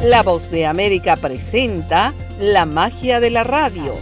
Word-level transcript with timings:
La 0.03 0.23
voz 0.23 0.51
de 0.51 0.65
América 0.67 1.17
presenta 1.17 2.15
La 2.39 2.67
magia 2.67 3.21
de 3.21 3.31
la 3.31 3.43
radio. 3.43 3.95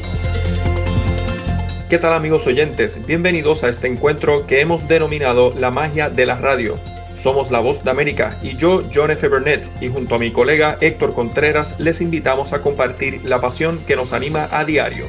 ¿Qué 1.89 1.99
tal 1.99 2.15
amigos 2.15 2.45
oyentes? 2.47 3.07
Bienvenidos 3.07 3.65
a 3.65 3.69
este 3.69 3.87
encuentro 3.87 4.47
que 4.47 4.61
hemos 4.61 4.89
denominado 4.89 5.53
La 5.53 5.71
magia 5.71 6.11
de 6.11 6.27
la 6.27 6.35
radio. 6.35 6.75
Somos 7.23 7.53
La 7.53 7.61
Voz 7.61 7.85
de 7.85 7.91
América 7.93 8.37
y 8.43 8.57
yo, 8.57 8.83
John 8.93 9.13
F. 9.13 9.29
Burnett, 9.29 9.71
y 9.81 9.87
junto 9.87 10.17
a 10.17 10.19
mi 10.19 10.33
colega 10.33 10.77
Héctor 10.81 11.15
Contreras 11.15 11.77
les 11.79 12.01
invitamos 12.01 12.53
a 12.53 12.61
compartir 12.61 13.25
la 13.25 13.41
pasión 13.41 13.79
que 13.79 13.95
nos 13.95 14.13
anima 14.13 14.49
a 14.51 14.65
diario. 14.65 15.07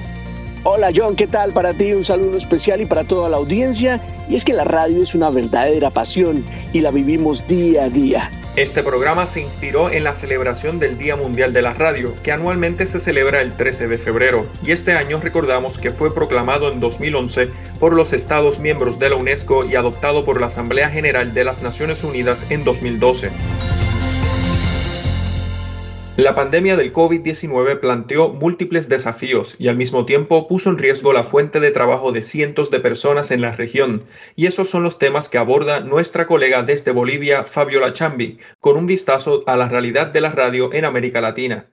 Hola 0.65 0.91
John, 0.95 1.17
¿qué 1.17 1.27
tal? 1.27 1.51
Para 1.51 1.73
ti 1.73 1.91
un 1.91 2.05
saludo 2.05 2.37
especial 2.37 2.79
y 2.79 2.85
para 2.85 3.03
toda 3.03 3.29
la 3.29 3.35
audiencia. 3.35 3.99
Y 4.29 4.35
es 4.35 4.45
que 4.45 4.53
la 4.53 4.63
radio 4.63 5.03
es 5.03 5.13
una 5.13 5.29
verdadera 5.29 5.89
pasión 5.89 6.45
y 6.71 6.79
la 6.79 6.89
vivimos 6.89 7.45
día 7.47 7.83
a 7.83 7.89
día. 7.89 8.31
Este 8.55 8.81
programa 8.81 9.27
se 9.27 9.41
inspiró 9.41 9.91
en 9.91 10.05
la 10.05 10.15
celebración 10.15 10.79
del 10.79 10.97
Día 10.97 11.17
Mundial 11.17 11.51
de 11.51 11.63
la 11.63 11.73
Radio, 11.73 12.15
que 12.23 12.31
anualmente 12.31 12.85
se 12.85 13.01
celebra 13.01 13.41
el 13.41 13.57
13 13.57 13.89
de 13.89 13.97
febrero, 13.97 14.45
y 14.63 14.71
este 14.71 14.93
año 14.93 15.17
recordamos 15.17 15.79
que 15.79 15.91
fue 15.91 16.13
proclamado 16.13 16.71
en 16.71 16.79
2011 16.79 17.49
por 17.79 17.93
los 17.93 18.13
Estados 18.13 18.59
miembros 18.59 18.99
de 18.99 19.09
la 19.09 19.15
UNESCO 19.15 19.65
y 19.65 19.75
adoptado 19.75 20.23
por 20.23 20.39
la 20.39 20.47
Asamblea 20.47 20.89
General 20.89 21.33
de 21.33 21.43
las 21.43 21.63
Naciones 21.63 22.03
Unidas 22.03 22.45
en 22.51 22.63
2012. 22.63 23.31
La 26.15 26.35
pandemia 26.35 26.77
del 26.77 26.93
COVID-19 26.93 27.79
planteó 27.79 28.29
múltiples 28.29 28.87
desafíos 28.87 29.55
y 29.57 29.67
al 29.67 29.77
mismo 29.77 30.05
tiempo 30.05 30.45
puso 30.45 30.69
en 30.69 30.77
riesgo 30.77 31.11
la 31.11 31.23
fuente 31.23 31.59
de 31.59 31.71
trabajo 31.71 32.11
de 32.11 32.21
cientos 32.21 32.69
de 32.69 32.79
personas 32.79 33.31
en 33.31 33.41
la 33.41 33.51
región, 33.51 34.05
y 34.35 34.45
esos 34.45 34.69
son 34.69 34.83
los 34.83 34.99
temas 34.99 35.27
que 35.27 35.39
aborda 35.39 35.79
nuestra 35.79 36.27
colega 36.27 36.61
desde 36.61 36.91
Bolivia, 36.91 37.45
Fabiola 37.45 37.93
Chambi, 37.93 38.37
con 38.59 38.77
un 38.77 38.85
vistazo 38.85 39.43
a 39.47 39.57
la 39.57 39.67
realidad 39.67 40.05
de 40.05 40.21
la 40.21 40.31
radio 40.31 40.71
en 40.71 40.85
América 40.85 41.19
Latina. 41.19 41.72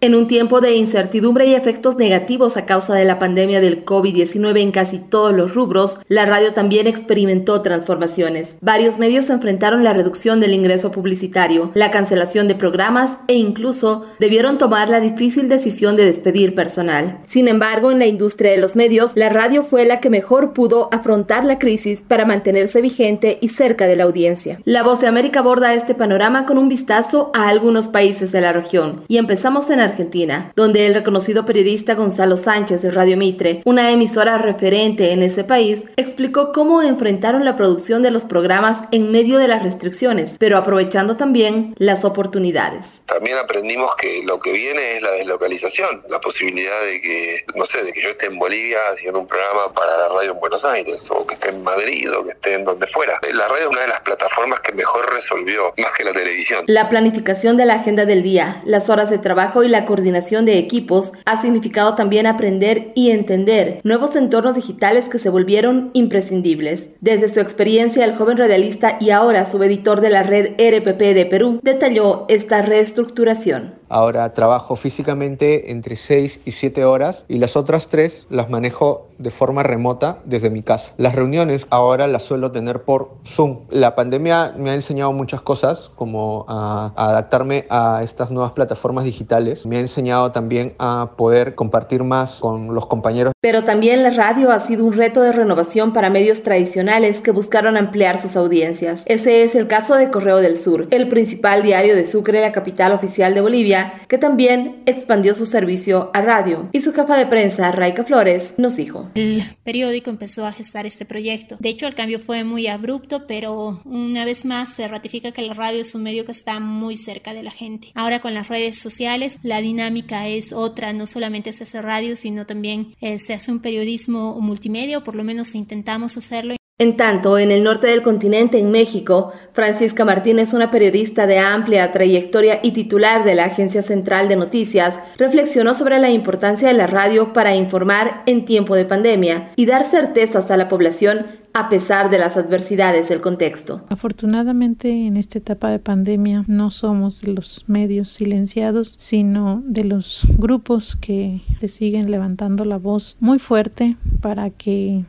En 0.00 0.14
un 0.14 0.28
tiempo 0.28 0.60
de 0.60 0.76
incertidumbre 0.76 1.46
y 1.46 1.54
efectos 1.54 1.96
negativos 1.96 2.56
a 2.56 2.66
causa 2.66 2.94
de 2.94 3.04
la 3.04 3.18
pandemia 3.18 3.60
del 3.60 3.84
COVID-19 3.84 4.60
en 4.60 4.70
casi 4.70 5.00
todos 5.00 5.34
los 5.34 5.54
rubros, 5.54 5.96
la 6.06 6.24
radio 6.24 6.52
también 6.52 6.86
experimentó 6.86 7.62
transformaciones. 7.62 8.50
Varios 8.60 8.98
medios 8.98 9.28
enfrentaron 9.28 9.82
la 9.82 9.94
reducción 9.94 10.38
del 10.38 10.52
ingreso 10.52 10.92
publicitario, 10.92 11.72
la 11.74 11.90
cancelación 11.90 12.46
de 12.46 12.54
programas 12.54 13.10
e 13.26 13.34
incluso 13.34 14.06
debieron 14.20 14.56
tomar 14.56 14.88
la 14.88 15.00
difícil 15.00 15.48
decisión 15.48 15.96
de 15.96 16.04
despedir 16.04 16.54
personal. 16.54 17.18
Sin 17.26 17.48
embargo, 17.48 17.90
en 17.90 17.98
la 17.98 18.06
industria 18.06 18.52
de 18.52 18.58
los 18.58 18.76
medios, 18.76 19.10
la 19.16 19.30
radio 19.30 19.64
fue 19.64 19.84
la 19.84 19.98
que 19.98 20.10
mejor 20.10 20.52
pudo 20.52 20.90
afrontar 20.92 21.44
la 21.44 21.58
crisis 21.58 22.04
para 22.06 22.24
mantenerse 22.24 22.80
vigente 22.80 23.38
y 23.40 23.48
cerca 23.48 23.88
de 23.88 23.96
la 23.96 24.04
audiencia. 24.04 24.60
La 24.64 24.84
Voz 24.84 25.00
de 25.00 25.08
América 25.08 25.40
aborda 25.40 25.74
este 25.74 25.96
panorama 25.96 26.46
con 26.46 26.56
un 26.56 26.68
vistazo 26.68 27.32
a 27.34 27.48
algunos 27.48 27.88
países 27.88 28.30
de 28.30 28.42
la 28.42 28.52
región 28.52 29.02
y 29.08 29.16
empezamos 29.18 29.68
en 29.70 29.87
Argentina, 29.88 30.52
donde 30.56 30.86
el 30.86 30.94
reconocido 30.94 31.44
periodista 31.44 31.94
Gonzalo 31.94 32.36
Sánchez 32.36 32.82
de 32.82 32.90
Radio 32.90 33.16
Mitre, 33.16 33.62
una 33.64 33.90
emisora 33.90 34.38
referente 34.38 35.12
en 35.12 35.22
ese 35.22 35.44
país, 35.44 35.80
explicó 35.96 36.52
cómo 36.52 36.82
enfrentaron 36.82 37.44
la 37.44 37.56
producción 37.56 38.02
de 38.02 38.10
los 38.10 38.24
programas 38.24 38.80
en 38.92 39.10
medio 39.10 39.38
de 39.38 39.48
las 39.48 39.62
restricciones, 39.62 40.32
pero 40.38 40.56
aprovechando 40.56 41.16
también 41.16 41.74
las 41.78 42.04
oportunidades. 42.04 42.84
También 43.06 43.38
aprendimos 43.38 43.94
que 43.96 44.22
lo 44.24 44.38
que 44.38 44.52
viene 44.52 44.96
es 44.96 45.02
la 45.02 45.10
deslocalización, 45.12 46.02
la 46.08 46.20
posibilidad 46.20 46.80
de 46.82 47.00
que, 47.00 47.40
no 47.54 47.64
sé, 47.64 47.82
de 47.82 47.92
que 47.92 48.02
yo 48.02 48.10
esté 48.10 48.26
en 48.26 48.38
Bolivia 48.38 48.78
haciendo 48.92 49.20
un 49.20 49.26
programa 49.26 49.72
para 49.72 49.96
la 49.96 50.08
radio 50.08 50.32
en 50.32 50.40
Buenos 50.40 50.64
Aires, 50.64 51.06
o 51.10 51.24
que 51.26 51.34
esté 51.34 51.48
en 51.48 51.62
Madrid, 51.62 52.12
o 52.12 52.24
que 52.24 52.30
esté 52.30 52.54
en 52.54 52.64
donde 52.64 52.86
fuera. 52.86 53.18
La 53.32 53.48
radio 53.48 53.66
es 53.66 53.70
una 53.70 53.80
de 53.82 53.88
las 53.88 54.00
plataformas 54.00 54.60
que 54.60 54.72
mejor 54.72 55.10
resolvió, 55.12 55.72
más 55.78 55.92
que 55.96 56.04
la 56.04 56.12
televisión. 56.12 56.64
La 56.66 56.88
planificación 56.88 57.56
de 57.56 57.64
la 57.64 57.74
agenda 57.74 58.04
del 58.04 58.22
día, 58.22 58.62
las 58.64 58.90
horas 58.90 59.10
de 59.10 59.18
trabajo 59.18 59.62
y 59.62 59.68
la 59.68 59.77
coordinación 59.84 60.44
de 60.44 60.58
equipos 60.58 61.12
ha 61.24 61.40
significado 61.40 61.94
también 61.94 62.26
aprender 62.26 62.92
y 62.94 63.10
entender 63.10 63.80
nuevos 63.84 64.16
entornos 64.16 64.54
digitales 64.54 65.08
que 65.08 65.18
se 65.18 65.30
volvieron 65.30 65.90
imprescindibles. 65.92 66.88
Desde 67.00 67.28
su 67.28 67.40
experiencia, 67.40 68.04
el 68.04 68.16
joven 68.16 68.38
radialista 68.38 68.98
y 69.00 69.10
ahora 69.10 69.46
subeditor 69.46 70.00
de 70.00 70.10
la 70.10 70.22
red 70.22 70.52
RPP 70.58 71.00
de 71.14 71.26
Perú 71.26 71.60
detalló 71.62 72.26
esta 72.28 72.62
reestructuración. 72.62 73.77
Ahora 73.88 74.34
trabajo 74.34 74.76
físicamente 74.76 75.70
entre 75.70 75.96
6 75.96 76.40
y 76.44 76.52
7 76.52 76.84
horas 76.84 77.24
y 77.28 77.38
las 77.38 77.56
otras 77.56 77.88
3 77.88 78.26
las 78.30 78.50
manejo 78.50 79.08
de 79.18 79.30
forma 79.30 79.62
remota 79.62 80.18
desde 80.24 80.50
mi 80.50 80.62
casa. 80.62 80.92
Las 80.96 81.14
reuniones 81.14 81.66
ahora 81.70 82.06
las 82.06 82.22
suelo 82.22 82.52
tener 82.52 82.82
por 82.82 83.10
Zoom. 83.26 83.60
La 83.70 83.94
pandemia 83.94 84.54
me 84.56 84.70
ha 84.70 84.74
enseñado 84.74 85.12
muchas 85.12 85.40
cosas, 85.40 85.90
como 85.96 86.44
a, 86.48 86.92
adaptarme 86.96 87.66
a 87.68 88.00
estas 88.02 88.30
nuevas 88.30 88.52
plataformas 88.52 89.04
digitales. 89.04 89.66
Me 89.66 89.76
ha 89.76 89.80
enseñado 89.80 90.30
también 90.32 90.74
a 90.78 91.10
poder 91.16 91.54
compartir 91.54 92.04
más 92.04 92.38
con 92.40 92.74
los 92.74 92.86
compañeros. 92.86 93.32
Pero 93.40 93.64
también 93.64 94.02
la 94.02 94.10
radio 94.10 94.52
ha 94.52 94.60
sido 94.60 94.84
un 94.84 94.92
reto 94.92 95.22
de 95.22 95.32
renovación 95.32 95.92
para 95.92 96.10
medios 96.10 96.42
tradicionales 96.42 97.20
que 97.20 97.30
buscaron 97.30 97.76
ampliar 97.76 98.20
sus 98.20 98.36
audiencias. 98.36 99.02
Ese 99.06 99.42
es 99.42 99.54
el 99.54 99.66
caso 99.66 99.96
de 99.96 100.10
Correo 100.10 100.38
del 100.38 100.58
Sur, 100.58 100.86
el 100.90 101.08
principal 101.08 101.62
diario 101.62 101.94
de 101.96 102.06
Sucre, 102.06 102.40
la 102.40 102.52
capital 102.52 102.92
oficial 102.92 103.34
de 103.34 103.40
Bolivia, 103.40 103.77
que 104.08 104.18
también 104.18 104.82
expandió 104.86 105.34
su 105.34 105.46
servicio 105.46 106.10
a 106.14 106.20
radio. 106.20 106.68
Y 106.72 106.80
su 106.82 106.92
jefa 106.92 107.16
de 107.16 107.26
prensa, 107.26 107.70
Raika 107.72 108.04
Flores, 108.04 108.54
nos 108.58 108.76
dijo. 108.76 109.10
El 109.14 109.44
periódico 109.64 110.10
empezó 110.10 110.46
a 110.46 110.52
gestar 110.52 110.86
este 110.86 111.04
proyecto. 111.04 111.56
De 111.58 111.68
hecho, 111.68 111.86
el 111.86 111.94
cambio 111.94 112.18
fue 112.18 112.44
muy 112.44 112.66
abrupto, 112.66 113.26
pero 113.26 113.80
una 113.84 114.24
vez 114.24 114.44
más 114.44 114.74
se 114.74 114.88
ratifica 114.88 115.32
que 115.32 115.42
la 115.42 115.54
radio 115.54 115.80
es 115.80 115.94
un 115.94 116.02
medio 116.02 116.24
que 116.24 116.32
está 116.32 116.60
muy 116.60 116.96
cerca 116.96 117.34
de 117.34 117.42
la 117.42 117.50
gente. 117.50 117.92
Ahora 117.94 118.20
con 118.20 118.34
las 118.34 118.48
redes 118.48 118.78
sociales, 118.78 119.38
la 119.42 119.60
dinámica 119.60 120.28
es 120.28 120.52
otra. 120.52 120.92
No 120.92 121.06
solamente 121.06 121.52
se 121.52 121.64
hace 121.64 121.82
radio, 121.82 122.16
sino 122.16 122.46
también 122.46 122.94
eh, 123.00 123.18
se 123.18 123.34
hace 123.34 123.50
un 123.50 123.60
periodismo 123.60 124.40
multimedia, 124.40 125.00
por 125.00 125.14
lo 125.14 125.24
menos 125.24 125.54
intentamos 125.54 126.16
hacerlo. 126.16 126.57
En 126.80 126.96
tanto, 126.96 127.38
en 127.38 127.50
el 127.50 127.64
norte 127.64 127.88
del 127.88 128.02
continente, 128.02 128.60
en 128.60 128.70
México, 128.70 129.32
Francisca 129.52 130.04
Martínez, 130.04 130.52
una 130.52 130.70
periodista 130.70 131.26
de 131.26 131.40
amplia 131.40 131.90
trayectoria 131.90 132.60
y 132.62 132.70
titular 132.70 133.24
de 133.24 133.34
la 133.34 133.46
Agencia 133.46 133.82
Central 133.82 134.28
de 134.28 134.36
Noticias, 134.36 134.94
reflexionó 135.16 135.74
sobre 135.74 135.98
la 135.98 136.12
importancia 136.12 136.68
de 136.68 136.74
la 136.74 136.86
radio 136.86 137.32
para 137.32 137.56
informar 137.56 138.22
en 138.26 138.44
tiempo 138.44 138.76
de 138.76 138.84
pandemia 138.84 139.50
y 139.56 139.66
dar 139.66 139.90
certezas 139.90 140.52
a 140.52 140.56
la 140.56 140.68
población 140.68 141.26
a 141.52 141.68
pesar 141.68 142.10
de 142.10 142.18
las 142.18 142.36
adversidades 142.36 143.08
del 143.08 143.20
contexto. 143.20 143.84
Afortunadamente 143.88 145.08
en 145.08 145.16
esta 145.16 145.38
etapa 145.38 145.70
de 145.70 145.80
pandemia 145.80 146.44
no 146.46 146.70
somos 146.70 147.22
de 147.22 147.32
los 147.32 147.64
medios 147.66 148.10
silenciados, 148.10 148.94
sino 148.98 149.64
de 149.66 149.82
los 149.82 150.28
grupos 150.36 150.94
que 150.94 151.40
siguen 151.66 152.12
levantando 152.12 152.64
la 152.64 152.76
voz 152.76 153.16
muy 153.18 153.40
fuerte 153.40 153.96
para 154.20 154.50
que 154.50 155.04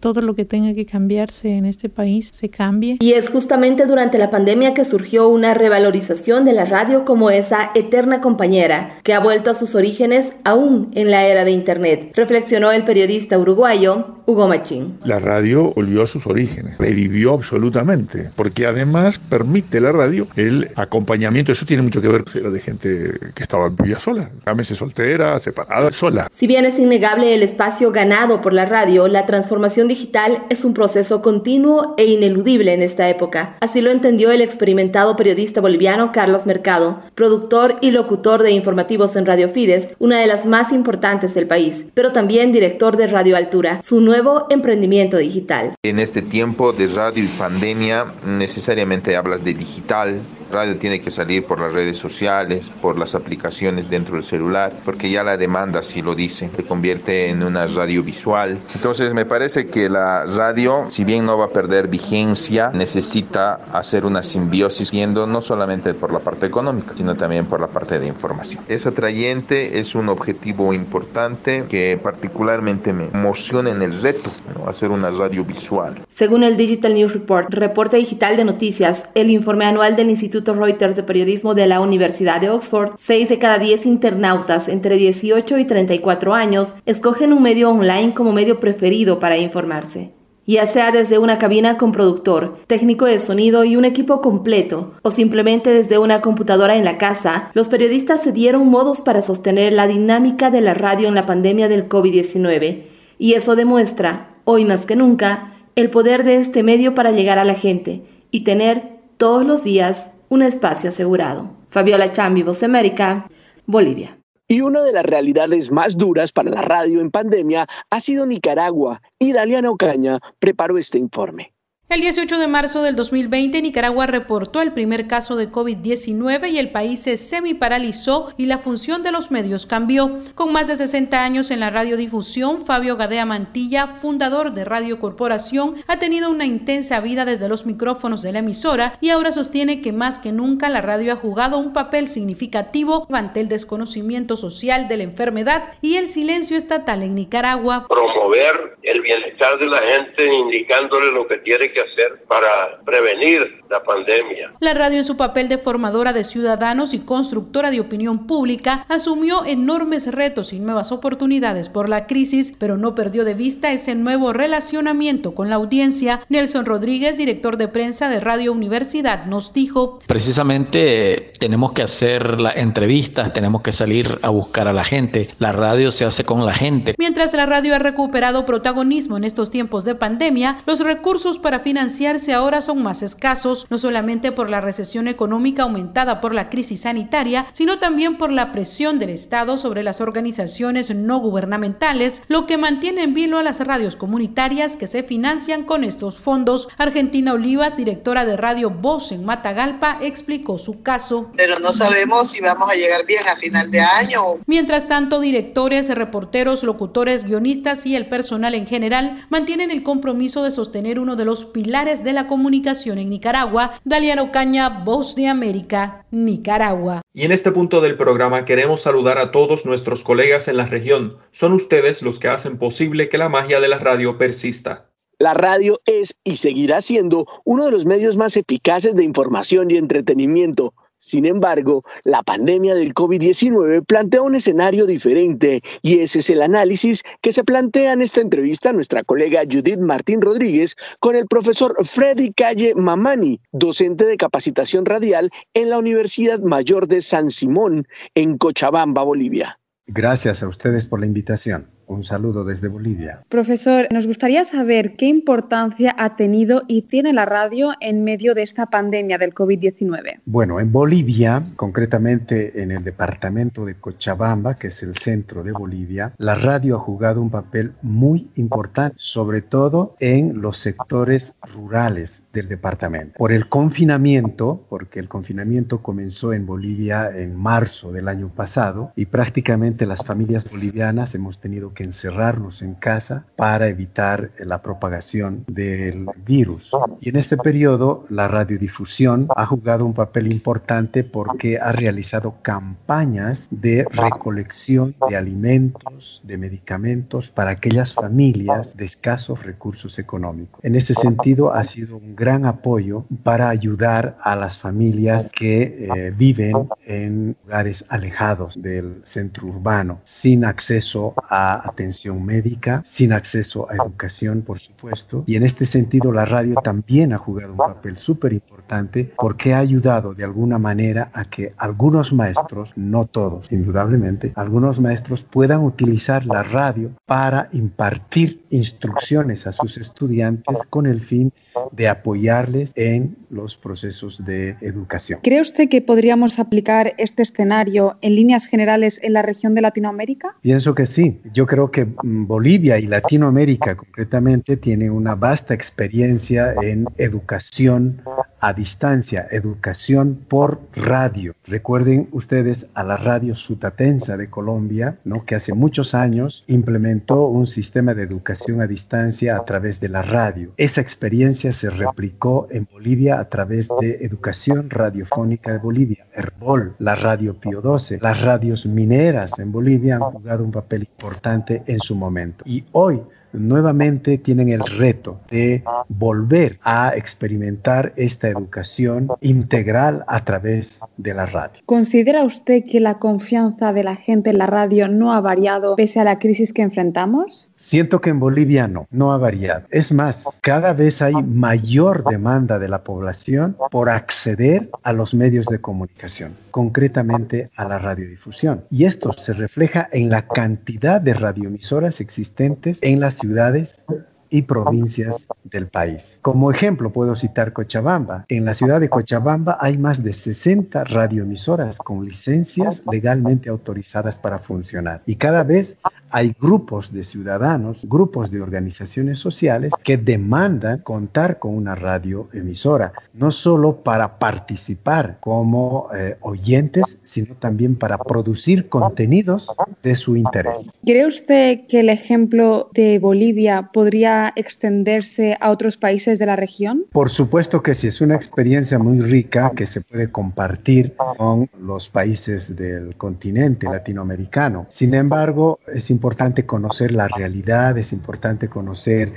todo 0.00 0.20
lo 0.20 0.34
que 0.34 0.44
tenga 0.44 0.74
que 0.74 0.86
cambiarse 0.86 1.56
en 1.56 1.66
este 1.66 1.88
país 1.88 2.30
se 2.32 2.48
cambie. 2.48 2.98
Y 3.00 3.12
es 3.12 3.30
justamente 3.30 3.86
durante 3.86 4.18
la 4.18 4.30
pandemia 4.30 4.74
que 4.74 4.84
surgió 4.84 5.28
una 5.28 5.54
revalorización 5.54 6.44
de 6.44 6.52
la 6.52 6.64
radio 6.64 7.04
como 7.04 7.30
esa 7.30 7.70
eterna 7.74 8.20
compañera 8.20 8.98
que 9.02 9.14
ha 9.14 9.20
vuelto 9.20 9.50
a 9.50 9.54
sus 9.54 9.74
orígenes 9.74 10.32
aún 10.44 10.90
en 10.94 11.10
la 11.10 11.26
era 11.26 11.44
de 11.44 11.52
Internet, 11.52 12.12
reflexionó 12.14 12.72
el 12.72 12.84
periodista 12.84 13.38
uruguayo 13.38 14.16
Hugo 14.26 14.46
Machín. 14.46 14.98
La 15.04 15.18
radio 15.18 15.72
volvió 15.72 16.02
a 16.02 16.06
sus 16.06 16.26
orígenes, 16.26 16.78
revivió 16.78 17.34
absolutamente, 17.34 18.30
porque 18.36 18.66
además 18.66 19.18
permite 19.18 19.80
la 19.80 19.92
radio 19.92 20.28
el 20.36 20.70
acompañamiento, 20.76 21.52
eso 21.52 21.66
tiene 21.66 21.82
mucho 21.82 22.00
que 22.00 22.08
ver 22.08 22.24
con 22.24 22.52
de 22.52 22.60
gente 22.60 23.12
que 23.34 23.42
estaba 23.42 23.68
vivía 23.68 23.98
sola, 23.98 24.30
meses 24.56 24.78
soltera, 24.78 25.38
separada, 25.38 25.90
sola. 25.90 26.30
Si 26.34 26.46
bien 26.46 26.64
es 26.64 26.78
innegable 26.78 27.34
el 27.34 27.42
espacio 27.42 27.90
ganado 27.92 28.40
por 28.40 28.52
la 28.52 28.66
radio, 28.66 29.08
la 29.08 29.26
transformación 29.26 29.69
digital 29.70 30.44
es 30.50 30.64
un 30.64 30.74
proceso 30.74 31.22
continuo 31.22 31.94
e 31.96 32.04
ineludible 32.04 32.74
en 32.74 32.82
esta 32.82 33.08
época. 33.08 33.56
Así 33.60 33.80
lo 33.80 33.90
entendió 33.90 34.30
el 34.30 34.40
experimentado 34.40 35.16
periodista 35.16 35.60
boliviano 35.60 36.12
Carlos 36.12 36.44
Mercado, 36.44 37.02
productor 37.14 37.76
y 37.80 37.90
locutor 37.92 38.42
de 38.42 38.50
informativos 38.50 39.16
en 39.16 39.26
Radio 39.26 39.48
Fides, 39.48 39.88
una 39.98 40.18
de 40.18 40.26
las 40.26 40.44
más 40.46 40.72
importantes 40.72 41.34
del 41.34 41.46
país, 41.46 41.84
pero 41.94 42.12
también 42.12 42.52
director 42.52 42.96
de 42.96 43.06
Radio 43.06 43.36
Altura, 43.36 43.80
su 43.82 44.00
nuevo 44.00 44.46
emprendimiento 44.50 45.16
digital. 45.16 45.74
En 45.82 45.98
este 45.98 46.22
tiempo 46.22 46.72
de 46.72 46.86
radio 46.88 47.24
y 47.24 47.28
pandemia, 47.28 48.12
necesariamente 48.26 49.16
hablas 49.16 49.44
de 49.44 49.54
digital. 49.54 50.20
Radio 50.50 50.78
tiene 50.78 51.00
que 51.00 51.10
salir 51.10 51.44
por 51.44 51.60
las 51.60 51.72
redes 51.72 51.96
sociales, 51.96 52.70
por 52.82 52.98
las 52.98 53.14
aplicaciones 53.14 53.88
dentro 53.88 54.14
del 54.14 54.24
celular, 54.24 54.72
porque 54.84 55.10
ya 55.10 55.22
la 55.22 55.36
demanda 55.36 55.80
así 55.80 56.02
lo 56.02 56.14
dice, 56.14 56.50
se 56.54 56.64
convierte 56.64 57.28
en 57.28 57.42
una 57.42 57.66
radio 57.66 58.02
visual. 58.02 58.58
Entonces 58.74 59.14
me 59.14 59.24
parece 59.24 59.59
parece 59.60 59.70
que 59.70 59.88
la 59.88 60.24
radio, 60.26 60.84
si 60.88 61.04
bien 61.04 61.26
no 61.26 61.36
va 61.36 61.46
a 61.46 61.50
perder 61.50 61.88
vigencia, 61.88 62.70
necesita 62.72 63.60
hacer 63.72 64.06
una 64.06 64.22
simbiosis 64.22 64.90
yendo 64.90 65.26
no 65.26 65.40
solamente 65.40 65.94
por 65.94 66.12
la 66.12 66.20
parte 66.20 66.46
económica, 66.46 66.94
sino 66.96 67.16
también 67.16 67.46
por 67.46 67.60
la 67.60 67.68
parte 67.68 67.98
de 67.98 68.06
información. 68.06 68.64
Es 68.68 68.86
atrayente, 68.86 69.78
es 69.78 69.94
un 69.94 70.08
objetivo 70.08 70.72
importante 70.72 71.64
que 71.68 71.98
particularmente 72.02 72.92
me 72.92 73.06
emociona 73.06 73.70
en 73.70 73.82
el 73.82 73.92
reto, 74.00 74.30
hacer 74.66 74.90
una 74.90 75.10
radio 75.10 75.44
visual. 75.44 75.94
Según 76.14 76.42
el 76.44 76.56
Digital 76.56 76.94
News 76.94 77.12
Report, 77.12 77.52
reporte 77.52 77.96
digital 77.96 78.36
de 78.36 78.44
noticias, 78.44 79.04
el 79.14 79.30
informe 79.30 79.64
anual 79.64 79.96
del 79.96 80.10
Instituto 80.10 80.54
Reuters 80.54 80.96
de 80.96 81.02
Periodismo 81.02 81.54
de 81.54 81.66
la 81.66 81.80
Universidad 81.80 82.40
de 82.40 82.50
Oxford, 82.50 82.92
6 83.00 83.28
de 83.28 83.38
cada 83.38 83.58
10 83.58 83.86
internautas 83.86 84.68
entre 84.68 84.96
18 84.96 85.58
y 85.58 85.64
34 85.64 86.34
años 86.34 86.74
escogen 86.86 87.32
un 87.32 87.42
medio 87.42 87.70
online 87.70 88.14
como 88.14 88.32
medio 88.32 88.60
preferido 88.60 89.18
para 89.18 89.36
informarse 89.50 90.12
ya 90.52 90.66
sea 90.66 90.90
desde 90.90 91.18
una 91.18 91.38
cabina 91.38 91.76
con 91.78 91.92
productor, 91.92 92.58
técnico 92.66 93.04
de 93.04 93.20
sonido 93.20 93.64
y 93.64 93.76
un 93.76 93.84
equipo 93.84 94.20
completo, 94.20 94.92
o 95.02 95.10
simplemente 95.10 95.72
desde 95.72 95.98
una 95.98 96.20
computadora 96.20 96.76
en 96.76 96.84
la 96.84 96.98
casa, 96.98 97.50
los 97.54 97.68
periodistas 97.68 98.22
se 98.22 98.32
dieron 98.32 98.68
modos 98.68 99.00
para 99.00 99.22
sostener 99.22 99.72
la 99.72 99.86
dinámica 99.86 100.50
de 100.50 100.60
la 100.60 100.74
radio 100.74 101.08
en 101.08 101.14
la 101.14 101.26
pandemia 101.26 101.68
del 101.68 101.88
COVID-19. 101.88 102.82
Y 103.18 103.34
eso 103.34 103.54
demuestra, 103.54 104.30
hoy 104.44 104.64
más 104.64 104.86
que 104.86 104.96
nunca, 104.96 105.52
el 105.76 105.90
poder 105.90 106.24
de 106.24 106.36
este 106.36 106.62
medio 106.62 106.94
para 106.94 107.12
llegar 107.12 107.38
a 107.38 107.44
la 107.44 107.54
gente 107.54 108.02
y 108.30 108.40
tener 108.40 108.98
todos 109.18 109.46
los 109.46 109.62
días 109.62 110.06
un 110.28 110.42
espacio 110.42 110.90
asegurado. 110.90 111.48
Fabiola 111.70 112.12
Chambi, 112.12 112.42
Voz 112.42 112.62
América, 112.62 113.30
Bolivia. 113.66 114.19
Y 114.50 114.62
una 114.62 114.82
de 114.82 114.90
las 114.90 115.06
realidades 115.06 115.70
más 115.70 115.96
duras 115.96 116.32
para 116.32 116.50
la 116.50 116.62
radio 116.62 117.00
en 117.00 117.12
pandemia 117.12 117.68
ha 117.88 118.00
sido 118.00 118.26
Nicaragua, 118.26 119.00
y 119.16 119.32
Daliana 119.32 119.70
Ocaña 119.70 120.18
preparó 120.40 120.76
este 120.76 120.98
informe. 120.98 121.54
El 121.90 122.02
18 122.02 122.38
de 122.38 122.46
marzo 122.46 122.84
del 122.84 122.94
2020, 122.94 123.62
Nicaragua 123.62 124.06
reportó 124.06 124.62
el 124.62 124.72
primer 124.72 125.08
caso 125.08 125.34
de 125.34 125.48
COVID-19 125.48 126.48
y 126.48 126.58
el 126.60 126.70
país 126.70 127.02
se 127.02 127.16
semiparalizó 127.16 128.32
y 128.36 128.46
la 128.46 128.58
función 128.58 129.02
de 129.02 129.10
los 129.10 129.32
medios 129.32 129.66
cambió. 129.66 130.20
Con 130.36 130.52
más 130.52 130.68
de 130.68 130.76
60 130.76 131.20
años 131.20 131.50
en 131.50 131.58
la 131.58 131.70
radiodifusión, 131.70 132.64
Fabio 132.64 132.96
Gadea 132.96 133.26
Mantilla, 133.26 133.96
fundador 134.00 134.52
de 134.52 134.64
Radio 134.64 135.00
Corporación, 135.00 135.74
ha 135.88 135.98
tenido 135.98 136.30
una 136.30 136.46
intensa 136.46 137.00
vida 137.00 137.24
desde 137.24 137.48
los 137.48 137.66
micrófonos 137.66 138.22
de 138.22 138.34
la 138.34 138.38
emisora 138.38 138.96
y 139.00 139.10
ahora 139.10 139.32
sostiene 139.32 139.82
que 139.82 139.90
más 139.90 140.20
que 140.20 140.30
nunca 140.30 140.68
la 140.68 140.82
radio 140.82 141.14
ha 141.14 141.16
jugado 141.16 141.58
un 141.58 141.72
papel 141.72 142.06
significativo 142.06 143.08
ante 143.10 143.40
el 143.40 143.48
desconocimiento 143.48 144.36
social 144.36 144.86
de 144.86 144.96
la 144.96 145.02
enfermedad 145.02 145.72
y 145.82 145.96
el 145.96 146.06
silencio 146.06 146.56
estatal 146.56 147.02
en 147.02 147.16
Nicaragua. 147.16 147.86
Promover 147.88 148.76
el 148.84 149.00
bienestar 149.00 149.58
de 149.58 149.66
la 149.66 149.80
gente 149.80 150.24
indicándole 150.24 151.10
lo 151.10 151.26
que 151.26 151.38
tiene 151.38 151.72
que 151.72 151.79
hacer 151.80 152.24
para 152.28 152.80
prevenir 152.84 153.60
la 153.68 153.82
pandemia. 153.82 154.52
La 154.60 154.74
radio 154.74 154.98
en 154.98 155.04
su 155.04 155.16
papel 155.16 155.48
de 155.48 155.58
formadora 155.58 156.12
de 156.12 156.24
ciudadanos 156.24 156.94
y 156.94 157.00
constructora 157.00 157.70
de 157.70 157.80
opinión 157.80 158.26
pública 158.26 158.84
asumió 158.88 159.44
enormes 159.44 160.12
retos 160.12 160.52
y 160.52 160.58
nuevas 160.58 160.92
oportunidades 160.92 161.68
por 161.68 161.88
la 161.88 162.06
crisis, 162.06 162.54
pero 162.58 162.76
no 162.76 162.94
perdió 162.94 163.24
de 163.24 163.34
vista 163.34 163.72
ese 163.72 163.94
nuevo 163.94 164.32
relacionamiento 164.32 165.34
con 165.34 165.48
la 165.48 165.56
audiencia. 165.56 166.22
Nelson 166.28 166.66
Rodríguez, 166.66 167.16
director 167.16 167.56
de 167.56 167.68
prensa 167.68 168.08
de 168.08 168.20
Radio 168.20 168.52
Universidad, 168.52 169.26
nos 169.26 169.52
dijo. 169.52 170.00
Precisamente 170.06 171.32
tenemos 171.38 171.72
que 171.72 171.82
hacer 171.82 172.40
las 172.40 172.56
entrevistas, 172.56 173.32
tenemos 173.32 173.62
que 173.62 173.72
salir 173.72 174.18
a 174.22 174.30
buscar 174.30 174.68
a 174.68 174.72
la 174.72 174.84
gente. 174.84 175.28
La 175.38 175.52
radio 175.52 175.90
se 175.90 176.04
hace 176.04 176.24
con 176.24 176.44
la 176.44 176.52
gente. 176.52 176.94
Mientras 176.98 177.32
la 177.34 177.46
radio 177.46 177.74
ha 177.74 177.78
recuperado 177.78 178.44
protagonismo 178.44 179.16
en 179.16 179.24
estos 179.24 179.50
tiempos 179.50 179.84
de 179.84 179.94
pandemia, 179.94 180.58
los 180.66 180.80
recursos 180.80 181.38
para 181.38 181.60
financiarse 181.70 182.32
ahora 182.32 182.62
son 182.62 182.82
más 182.82 183.00
escasos, 183.00 183.68
no 183.70 183.78
solamente 183.78 184.32
por 184.32 184.50
la 184.50 184.60
recesión 184.60 185.06
económica 185.06 185.62
aumentada 185.62 186.20
por 186.20 186.34
la 186.34 186.50
crisis 186.50 186.80
sanitaria, 186.80 187.46
sino 187.52 187.78
también 187.78 188.18
por 188.18 188.32
la 188.32 188.50
presión 188.50 188.98
del 188.98 189.10
Estado 189.10 189.56
sobre 189.56 189.84
las 189.84 190.00
organizaciones 190.00 190.92
no 190.92 191.20
gubernamentales, 191.20 192.24
lo 192.26 192.46
que 192.46 192.58
mantiene 192.58 193.04
en 193.04 193.14
vilo 193.14 193.38
a 193.38 193.44
las 193.44 193.60
radios 193.64 193.94
comunitarias 193.94 194.74
que 194.74 194.88
se 194.88 195.04
financian 195.04 195.62
con 195.62 195.84
estos 195.84 196.18
fondos. 196.18 196.66
Argentina 196.76 197.34
Olivas, 197.34 197.76
directora 197.76 198.24
de 198.24 198.36
Radio 198.36 198.70
Voz 198.70 199.12
en 199.12 199.24
Matagalpa, 199.24 199.98
explicó 200.00 200.58
su 200.58 200.82
caso. 200.82 201.30
Pero 201.36 201.60
no 201.60 201.72
sabemos 201.72 202.32
si 202.32 202.40
vamos 202.40 202.68
a 202.68 202.74
llegar 202.74 203.06
bien 203.06 203.22
a 203.28 203.36
final 203.36 203.70
de 203.70 203.80
año. 203.80 204.22
Mientras 204.46 204.88
tanto, 204.88 205.20
directores, 205.20 205.88
reporteros, 205.88 206.64
locutores, 206.64 207.26
guionistas 207.26 207.86
y 207.86 207.94
el 207.94 208.08
personal 208.08 208.56
en 208.56 208.66
general 208.66 209.24
mantienen 209.28 209.70
el 209.70 209.84
compromiso 209.84 210.42
de 210.42 210.50
sostener 210.50 210.98
uno 210.98 211.14
de 211.14 211.24
los 211.24 211.44
pilares 211.44 211.59
de 211.62 212.12
la 212.12 212.26
comunicación 212.26 212.98
en 212.98 213.10
Nicaragua. 213.10 213.80
Daliano 213.84 214.24
Ocaña, 214.24 214.82
Voz 214.84 215.14
de 215.14 215.28
América, 215.28 216.04
Nicaragua. 216.10 217.02
Y 217.14 217.24
en 217.24 217.32
este 217.32 217.52
punto 217.52 217.80
del 217.80 217.96
programa 217.96 218.44
queremos 218.44 218.82
saludar 218.82 219.18
a 219.18 219.30
todos 219.30 219.66
nuestros 219.66 220.02
colegas 220.02 220.48
en 220.48 220.56
la 220.56 220.66
región. 220.66 221.18
Son 221.30 221.52
ustedes 221.52 222.02
los 222.02 222.18
que 222.18 222.28
hacen 222.28 222.58
posible 222.58 223.08
que 223.08 223.18
la 223.18 223.28
magia 223.28 223.60
de 223.60 223.68
la 223.68 223.78
radio 223.78 224.18
persista. 224.18 224.86
La 225.18 225.34
radio 225.34 225.78
es 225.84 226.16
y 226.24 226.36
seguirá 226.36 226.80
siendo 226.80 227.26
uno 227.44 227.66
de 227.66 227.72
los 227.72 227.84
medios 227.84 228.16
más 228.16 228.38
eficaces 228.38 228.94
de 228.94 229.04
información 229.04 229.70
y 229.70 229.76
entretenimiento. 229.76 230.72
Sin 231.02 231.24
embargo, 231.24 231.82
la 232.04 232.22
pandemia 232.22 232.74
del 232.74 232.92
COVID-19 232.92 233.86
plantea 233.86 234.20
un 234.20 234.34
escenario 234.34 234.84
diferente 234.84 235.62
y 235.80 236.00
ese 236.00 236.18
es 236.18 236.28
el 236.28 236.42
análisis 236.42 237.02
que 237.22 237.32
se 237.32 237.42
plantea 237.42 237.94
en 237.94 238.02
esta 238.02 238.20
entrevista 238.20 238.74
nuestra 238.74 239.02
colega 239.02 239.40
Judith 239.50 239.78
Martín 239.78 240.20
Rodríguez 240.20 240.76
con 241.00 241.16
el 241.16 241.26
profesor 241.26 241.74
Freddy 241.86 242.34
Calle 242.34 242.74
Mamani, 242.74 243.40
docente 243.50 244.04
de 244.04 244.18
capacitación 244.18 244.84
radial 244.84 245.30
en 245.54 245.70
la 245.70 245.78
Universidad 245.78 246.40
Mayor 246.40 246.86
de 246.86 247.00
San 247.00 247.30
Simón, 247.30 247.88
en 248.14 248.36
Cochabamba, 248.36 249.02
Bolivia. 249.02 249.58
Gracias 249.86 250.42
a 250.42 250.48
ustedes 250.48 250.84
por 250.84 251.00
la 251.00 251.06
invitación. 251.06 251.66
Un 251.90 252.04
saludo 252.04 252.44
desde 252.44 252.68
Bolivia. 252.68 253.24
Profesor, 253.28 253.88
nos 253.92 254.06
gustaría 254.06 254.44
saber 254.44 254.94
qué 254.94 255.06
importancia 255.06 255.92
ha 255.98 256.14
tenido 256.14 256.62
y 256.68 256.82
tiene 256.82 257.12
la 257.12 257.24
radio 257.24 257.72
en 257.80 258.04
medio 258.04 258.32
de 258.32 258.42
esta 258.42 258.66
pandemia 258.66 259.18
del 259.18 259.34
COVID-19. 259.34 260.20
Bueno, 260.24 260.60
en 260.60 260.70
Bolivia, 260.70 261.42
concretamente 261.56 262.62
en 262.62 262.70
el 262.70 262.84
departamento 262.84 263.64
de 263.64 263.74
Cochabamba, 263.74 264.54
que 264.54 264.68
es 264.68 264.84
el 264.84 264.94
centro 264.94 265.42
de 265.42 265.50
Bolivia, 265.50 266.12
la 266.18 266.36
radio 266.36 266.76
ha 266.76 266.78
jugado 266.78 267.20
un 267.20 267.30
papel 267.30 267.72
muy 267.82 268.28
importante, 268.36 268.94
sobre 268.96 269.42
todo 269.42 269.96
en 269.98 270.40
los 270.40 270.58
sectores 270.58 271.34
rurales 271.52 272.22
del 272.32 272.46
departamento. 272.46 273.18
Por 273.18 273.32
el 273.32 273.48
confinamiento, 273.48 274.64
porque 274.68 275.00
el 275.00 275.08
confinamiento 275.08 275.82
comenzó 275.82 276.32
en 276.34 276.46
Bolivia 276.46 277.10
en 277.12 277.34
marzo 277.34 277.90
del 277.90 278.06
año 278.06 278.28
pasado 278.28 278.92
y 278.94 279.06
prácticamente 279.06 279.86
las 279.86 280.04
familias 280.04 280.48
bolivianas 280.48 281.16
hemos 281.16 281.40
tenido 281.40 281.74
que 281.74 281.79
encerrarnos 281.82 282.62
en 282.62 282.74
casa 282.74 283.24
para 283.36 283.68
evitar 283.68 284.30
la 284.38 284.62
propagación 284.62 285.44
del 285.46 286.06
virus. 286.24 286.70
Y 287.00 287.08
en 287.08 287.16
este 287.16 287.36
periodo 287.36 288.06
la 288.08 288.28
radiodifusión 288.28 289.28
ha 289.36 289.46
jugado 289.46 289.84
un 289.84 289.94
papel 289.94 290.32
importante 290.32 291.04
porque 291.04 291.58
ha 291.58 291.72
realizado 291.72 292.36
campañas 292.42 293.48
de 293.50 293.86
recolección 293.90 294.94
de 295.08 295.16
alimentos, 295.16 296.20
de 296.24 296.36
medicamentos 296.36 297.28
para 297.28 297.50
aquellas 297.50 297.94
familias 297.94 298.76
de 298.76 298.84
escasos 298.84 299.42
recursos 299.44 299.98
económicos. 299.98 300.62
En 300.64 300.74
ese 300.74 300.94
sentido 300.94 301.52
ha 301.52 301.64
sido 301.64 301.96
un 301.96 302.16
gran 302.16 302.44
apoyo 302.44 303.04
para 303.22 303.48
ayudar 303.48 304.16
a 304.22 304.36
las 304.36 304.58
familias 304.58 305.30
que 305.30 305.62
eh, 305.62 306.12
viven 306.16 306.68
en 306.86 307.36
lugares 307.44 307.84
alejados 307.88 308.60
del 308.60 309.00
centro 309.04 309.46
urbano, 309.46 310.00
sin 310.04 310.44
acceso 310.44 311.14
a 311.28 311.69
atención 311.70 312.24
médica, 312.24 312.82
sin 312.84 313.12
acceso 313.12 313.68
a 313.70 313.74
educación, 313.74 314.42
por 314.42 314.60
supuesto. 314.60 315.24
Y 315.26 315.36
en 315.36 315.44
este 315.44 315.66
sentido, 315.66 316.12
la 316.12 316.24
radio 316.24 316.54
también 316.62 317.12
ha 317.12 317.18
jugado 317.18 317.52
un 317.52 317.58
papel 317.58 317.96
súper 317.96 318.32
importante 318.32 319.12
porque 319.16 319.54
ha 319.54 319.58
ayudado 319.58 320.14
de 320.14 320.24
alguna 320.24 320.58
manera 320.58 321.10
a 321.14 321.24
que 321.24 321.54
algunos 321.56 322.12
maestros, 322.12 322.70
no 322.76 323.06
todos, 323.06 323.50
indudablemente, 323.50 324.32
algunos 324.36 324.78
maestros 324.80 325.22
puedan 325.22 325.62
utilizar 325.62 326.26
la 326.26 326.42
radio 326.42 326.90
para 327.06 327.48
impartir 327.52 328.44
instrucciones 328.50 329.46
a 329.46 329.52
sus 329.52 329.76
estudiantes 329.76 330.58
con 330.68 330.86
el 330.86 331.00
fin 331.00 331.30
de 331.30 331.49
apoyarles 331.88 332.72
en 332.76 333.16
los 333.30 333.56
procesos 333.56 334.24
de 334.24 334.56
educación. 334.60 335.20
¿Cree 335.22 335.40
usted 335.40 335.68
que 335.68 335.82
podríamos 335.82 336.38
aplicar 336.38 336.92
este 336.98 337.22
escenario 337.22 337.98
en 338.00 338.14
líneas 338.14 338.46
generales 338.46 339.00
en 339.02 339.12
la 339.12 339.22
región 339.22 339.54
de 339.54 339.60
Latinoamérica? 339.60 340.36
Pienso 340.40 340.74
que 340.74 340.86
sí. 340.86 341.20
Yo 341.32 341.46
creo 341.46 341.70
que 341.70 341.84
mm, 341.84 342.26
Bolivia 342.26 342.78
y 342.78 342.86
Latinoamérica 342.86 343.76
concretamente 343.76 344.56
tienen 344.56 344.90
una 344.90 345.14
vasta 345.14 345.54
experiencia 345.54 346.54
en 346.62 346.86
educación 346.96 348.02
a 348.40 348.52
distancia, 348.54 349.26
educación 349.30 350.18
por 350.28 350.60
radio. 350.74 351.34
Recuerden 351.46 352.08
ustedes 352.12 352.66
a 352.74 352.82
la 352.82 352.96
radio 352.96 353.34
Sutatensa 353.34 354.16
de 354.16 354.30
Colombia, 354.30 354.98
¿no? 355.04 355.24
que 355.24 355.34
hace 355.34 355.52
muchos 355.52 355.94
años 355.94 356.44
implementó 356.46 357.26
un 357.26 357.46
sistema 357.46 357.94
de 357.94 358.02
educación 358.02 358.60
a 358.60 358.66
distancia 358.66 359.36
a 359.36 359.44
través 359.44 359.80
de 359.80 359.90
la 359.90 360.02
radio. 360.02 360.52
Esa 360.56 360.80
experiencia 360.80 361.49
se 361.52 361.70
replicó 361.70 362.48
en 362.50 362.66
Bolivia 362.70 363.18
a 363.18 363.28
través 363.28 363.68
de 363.80 363.98
Educación 364.00 364.70
Radiofónica 364.70 365.52
de 365.52 365.58
Bolivia, 365.58 366.06
Herbol, 366.14 366.74
la 366.78 366.94
radio 366.94 367.34
Pío 367.34 367.60
12, 367.60 367.98
las 368.00 368.22
radios 368.22 368.66
mineras 368.66 369.38
en 369.38 369.52
Bolivia 369.52 369.96
han 369.96 370.02
jugado 370.02 370.44
un 370.44 370.50
papel 370.50 370.82
importante 370.82 371.62
en 371.66 371.80
su 371.80 371.94
momento. 371.94 372.44
Y 372.46 372.64
hoy 372.72 373.02
nuevamente 373.32 374.18
tienen 374.18 374.48
el 374.48 374.60
reto 374.60 375.20
de 375.30 375.62
volver 375.88 376.58
a 376.62 376.94
experimentar 376.96 377.92
esta 377.96 378.28
educación 378.28 379.08
integral 379.20 380.04
a 380.06 380.24
través 380.24 380.80
de 380.96 381.14
la 381.14 381.26
radio. 381.26 381.60
¿Considera 381.66 382.24
usted 382.24 382.64
que 382.64 382.80
la 382.80 382.98
confianza 382.98 383.72
de 383.72 383.84
la 383.84 383.96
gente 383.96 384.30
en 384.30 384.38
la 384.38 384.46
radio 384.46 384.88
no 384.88 385.12
ha 385.12 385.20
variado 385.20 385.76
pese 385.76 386.00
a 386.00 386.04
la 386.04 386.18
crisis 386.18 386.52
que 386.52 386.62
enfrentamos? 386.62 387.50
Siento 387.56 388.00
que 388.00 388.10
en 388.10 388.20
Bolivia 388.20 388.68
no, 388.68 388.86
no 388.90 389.12
ha 389.12 389.18
variado. 389.18 389.64
Es 389.70 389.92
más, 389.92 390.24
cada 390.40 390.72
vez 390.72 391.02
hay 391.02 391.14
mayor 391.14 392.04
demanda 392.04 392.58
de 392.58 392.68
la 392.68 392.82
población 392.82 393.56
por 393.70 393.90
acceder 393.90 394.70
a 394.82 394.92
los 394.92 395.14
medios 395.14 395.46
de 395.46 395.60
comunicación, 395.60 396.34
concretamente 396.50 397.50
a 397.56 397.64
la 397.66 397.78
radiodifusión. 397.78 398.64
Y 398.70 398.84
esto 398.84 399.12
se 399.12 399.32
refleja 399.32 399.88
en 399.92 400.10
la 400.10 400.26
cantidad 400.26 401.00
de 401.00 401.14
radioemisoras 401.14 402.00
existentes 402.00 402.78
en 402.82 403.00
las 403.00 403.19
ciudades 403.20 403.84
y 404.30 404.42
provincias 404.42 405.26
del 405.44 405.66
país. 405.66 406.18
Como 406.22 406.50
ejemplo 406.50 406.90
puedo 406.92 407.16
citar 407.16 407.52
Cochabamba. 407.52 408.24
En 408.28 408.44
la 408.44 408.54
ciudad 408.54 408.80
de 408.80 408.88
Cochabamba 408.88 409.58
hay 409.60 409.76
más 409.76 410.02
de 410.02 410.14
60 410.14 410.84
radioemisoras 410.84 411.76
con 411.76 412.04
licencias 412.04 412.82
legalmente 412.90 413.50
autorizadas 413.50 414.16
para 414.16 414.38
funcionar 414.38 415.02
y 415.06 415.16
cada 415.16 415.42
vez 415.42 415.76
hay 416.10 416.34
grupos 416.40 416.92
de 416.92 417.04
ciudadanos, 417.04 417.78
grupos 417.82 418.30
de 418.30 418.40
organizaciones 418.42 419.18
sociales 419.18 419.72
que 419.84 419.96
demandan 419.96 420.78
contar 420.78 421.38
con 421.38 421.54
una 421.54 421.74
radioemisora, 421.74 422.92
no 423.14 423.30
solo 423.30 423.76
para 423.76 424.18
participar 424.18 425.18
como 425.20 425.88
eh, 425.94 426.16
oyentes, 426.20 426.98
sino 427.04 427.34
también 427.36 427.76
para 427.76 427.96
producir 427.98 428.68
contenidos 428.68 429.48
de 429.82 429.94
su 429.94 430.16
interés. 430.16 430.70
¿Cree 430.84 431.06
usted 431.06 431.60
que 431.68 431.80
el 431.80 431.88
ejemplo 431.88 432.68
de 432.74 432.98
Bolivia 432.98 433.70
podría 433.72 434.19
extenderse 434.28 435.36
a 435.40 435.50
otros 435.50 435.76
países 435.76 436.18
de 436.18 436.26
la 436.26 436.36
región? 436.36 436.84
Por 436.92 437.10
supuesto 437.10 437.62
que 437.62 437.74
sí, 437.74 437.88
es 437.88 438.00
una 438.00 438.14
experiencia 438.14 438.78
muy 438.78 439.00
rica 439.00 439.52
que 439.54 439.66
se 439.66 439.80
puede 439.80 440.10
compartir 440.10 440.94
con 441.16 441.48
los 441.60 441.88
países 441.88 442.56
del 442.56 442.96
continente 442.96 443.66
latinoamericano. 443.66 444.66
Sin 444.70 444.94
embargo, 444.94 445.58
es 445.72 445.90
importante 445.90 446.46
conocer 446.46 446.92
la 446.92 447.08
realidad, 447.08 447.76
es 447.78 447.92
importante 447.92 448.48
conocer 448.48 449.12